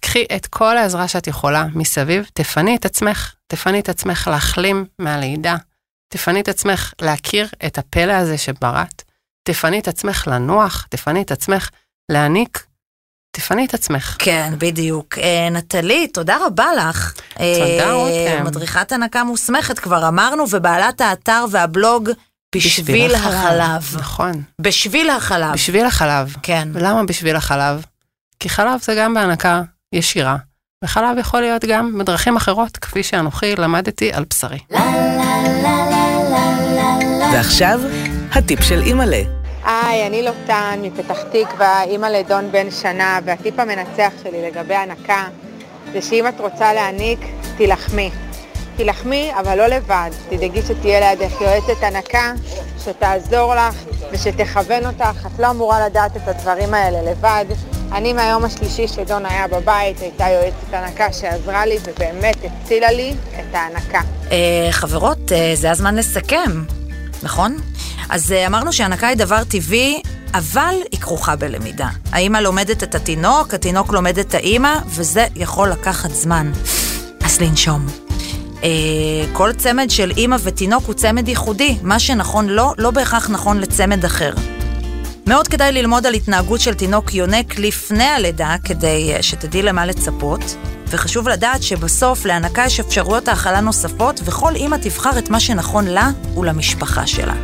קחי 0.01 0.25
את 0.35 0.47
כל 0.47 0.77
העזרה 0.77 1.07
שאת 1.07 1.27
יכולה 1.27 1.65
מסביב, 1.73 2.25
תפני 2.33 2.75
את 2.75 2.85
עצמך, 2.85 3.33
תפני 3.47 3.79
את 3.79 3.89
עצמך 3.89 4.27
להחלים 4.31 4.85
מהלידה, 4.99 5.55
תפני 6.13 6.41
את 6.41 6.47
עצמך 6.47 6.93
להכיר 7.01 7.47
את 7.65 7.77
הפלא 7.77 8.13
הזה 8.13 8.37
שבראת, 8.37 9.01
תפני 9.43 9.79
את 9.79 9.87
עצמך 9.87 10.27
לנוח, 10.27 10.87
תפני 10.89 11.21
את 11.21 11.31
עצמך 11.31 11.69
להעניק, 12.11 12.65
תפני 13.31 13.65
את 13.65 13.73
עצמך. 13.73 14.15
כן, 14.19 14.53
בדיוק. 14.57 15.17
אה, 15.17 15.49
נטלי, 15.51 16.07
תודה 16.07 16.37
רבה 16.45 16.73
לך. 16.73 17.13
תודה, 17.33 17.89
אה, 17.89 17.93
רותם. 17.93 18.45
מדריכת 18.45 18.91
הנקה 18.91 19.23
מוסמכת, 19.23 19.79
כבר 19.79 20.07
אמרנו, 20.07 20.43
ובעלת 20.51 21.01
האתר 21.01 21.45
והבלוג 21.51 22.09
בשביל, 22.55 22.85
בשביל 22.85 23.15
החלב. 23.15 23.33
החלב. 23.33 23.97
נכון. 23.99 24.43
בשביל 24.59 25.09
החלב. 25.09 25.53
בשביל 25.53 25.85
החלב. 25.85 26.35
כן. 26.43 26.69
ולמה 26.73 27.03
בשביל 27.03 27.35
החלב? 27.35 27.85
כי 28.39 28.49
חלב 28.49 28.81
זה 28.81 28.95
גם 28.95 29.13
בהנקה 29.13 29.61
ישירה, 29.93 30.35
וחלב 30.83 31.17
יכול 31.17 31.41
להיות 31.41 31.65
גם 31.65 31.97
בדרכים 31.97 32.35
אחרות, 32.35 32.77
כפי 32.77 33.03
שאנוכי 33.03 33.55
למדתי 33.55 34.13
על 34.13 34.25
בשרי. 34.29 34.59
ועכשיו, 37.33 37.79
הטיפ 38.31 38.61
של 38.61 38.81
אימא'לה. 38.81 39.21
היי, 39.65 40.07
אני 40.07 40.23
לוטן 40.23 40.79
מפתח 40.81 41.17
תקווה, 41.31 41.83
אימא 41.83 42.05
לדון 42.05 42.51
בן 42.51 42.71
שנה, 42.71 43.19
והטיפ 43.25 43.59
המנצח 43.59 44.11
שלי 44.23 44.41
לגבי 44.51 44.75
הנקה 44.75 45.27
זה 45.93 46.01
שאם 46.01 46.27
את 46.27 46.39
רוצה 46.39 46.73
להעניק, 46.73 47.19
תילחמי. 47.57 48.11
תילחמי, 48.81 49.31
אבל 49.39 49.57
לא 49.57 49.67
לבד. 49.67 50.09
תדאגי 50.29 50.61
שתהיה 50.61 50.99
לידך 50.99 51.41
יועצת 51.41 51.83
הנקה, 51.83 52.33
שתעזור 52.85 53.55
לך 53.55 53.75
ושתכוון 54.11 54.85
אותך. 54.85 55.25
את 55.25 55.39
לא 55.39 55.49
אמורה 55.49 55.85
לדעת 55.85 56.17
את 56.17 56.27
הדברים 56.27 56.73
האלה 56.73 57.11
לבד. 57.11 57.45
אני 57.91 58.13
מהיום 58.13 58.45
השלישי 58.45 58.87
שדון 58.87 59.25
היה 59.25 59.47
בבית, 59.47 59.99
הייתה 59.99 60.25
יועצת 60.29 60.73
הנקה 60.73 61.13
שעזרה 61.13 61.65
לי 61.65 61.77
ובאמת 61.83 62.35
הצילה 62.43 62.91
לי 62.91 63.13
את 63.39 63.55
ההנקה. 63.55 64.01
אה, 64.31 64.67
חברות, 64.71 65.31
אה, 65.31 65.51
זה 65.55 65.71
הזמן 65.71 65.95
לסכם, 65.95 66.63
נכון? 67.23 67.57
אז 68.09 68.31
אה, 68.31 68.47
אמרנו 68.47 68.73
שהנקה 68.73 69.07
היא 69.07 69.17
דבר 69.17 69.43
טבעי, 69.43 70.01
אבל 70.33 70.75
היא 70.91 70.99
כרוכה 70.99 71.35
בלמידה. 71.35 71.87
האימא 72.11 72.37
לומדת 72.37 72.83
את 72.83 72.95
התינוק, 72.95 73.53
התינוק 73.53 73.93
לומד 73.93 74.19
את 74.19 74.33
האימא, 74.33 74.77
וזה 74.85 75.25
יכול 75.35 75.69
לקחת 75.69 76.11
זמן. 76.11 76.51
אז 77.25 77.41
לנשום. 77.41 78.10
אה, 78.63 78.69
כל 79.33 79.53
צמד 79.53 79.89
של 79.89 80.11
אימא 80.17 80.37
ותינוק 80.43 80.85
הוא 80.85 80.93
צמד 80.93 81.27
ייחודי, 81.27 81.77
מה 81.81 81.99
שנכון 81.99 82.49
לו, 82.49 82.73
לא 82.77 82.91
בהכרח 82.91 83.29
נכון 83.29 83.59
לצמד 83.59 84.05
אחר. 84.05 84.33
מאוד 85.27 85.47
כדאי 85.47 85.71
ללמוד 85.71 86.05
על 86.05 86.13
התנהגות 86.13 86.59
של 86.61 86.73
תינוק 86.73 87.13
יונק 87.13 87.59
לפני 87.59 88.03
הלידה, 88.03 88.55
כדי 88.63 89.13
אה, 89.13 89.23
שתדעי 89.23 89.61
למה 89.61 89.85
לצפות. 89.85 90.55
וחשוב 90.87 91.29
לדעת 91.29 91.63
שבסוף 91.63 92.25
להנקה 92.25 92.65
יש 92.65 92.79
אפשרויות 92.79 93.27
האכלה 93.27 93.61
נוספות, 93.61 94.21
וכל 94.25 94.55
אימא 94.55 94.75
תבחר 94.75 95.17
את 95.19 95.29
מה 95.29 95.39
שנכון 95.39 95.87
לה 95.87 96.09
ולמשפחה 96.37 97.07
שלה. 97.07 97.35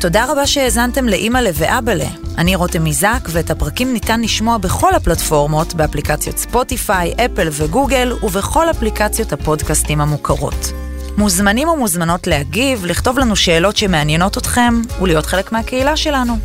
תודה 0.00 0.24
רבה 0.32 0.46
שהאזנתם 0.46 1.08
לאימא'לה 1.08 1.50
ואבאלה. 1.54 2.25
אני 2.38 2.56
רותם 2.56 2.84
מזק, 2.84 3.28
ואת 3.28 3.50
הפרקים 3.50 3.92
ניתן 3.92 4.20
לשמוע 4.20 4.58
בכל 4.58 4.94
הפלטפורמות, 4.94 5.74
באפליקציות 5.74 6.38
ספוטיפיי, 6.38 7.14
אפל 7.24 7.48
וגוגל, 7.52 8.12
ובכל 8.22 8.70
אפליקציות 8.70 9.32
הפודקאסטים 9.32 10.00
המוכרות. 10.00 10.72
מוזמנים 11.18 11.68
ומוזמנות 11.68 12.26
להגיב, 12.26 12.86
לכתוב 12.86 13.18
לנו 13.18 13.36
שאלות 13.36 13.76
שמעניינות 13.76 14.38
אתכם, 14.38 14.74
ולהיות 15.02 15.26
חלק 15.26 15.52
מהקהילה 15.52 15.96
שלנו. 15.96 16.38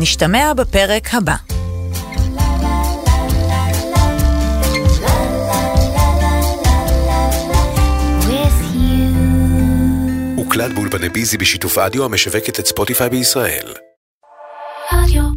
נשתמע 0.00 0.52
בפרק 0.54 1.14
הבא. 1.14 1.34
הוקלט 10.36 10.72
באולפני 10.72 11.08
ביזי 11.08 11.38
בשיתוף 11.38 11.78
אדיו 11.78 12.04
המשווקת 12.04 12.60
את 12.60 12.66
ספוטיפיי 12.66 13.10
בישראל. 13.10 13.74
רדיו 14.92 15.27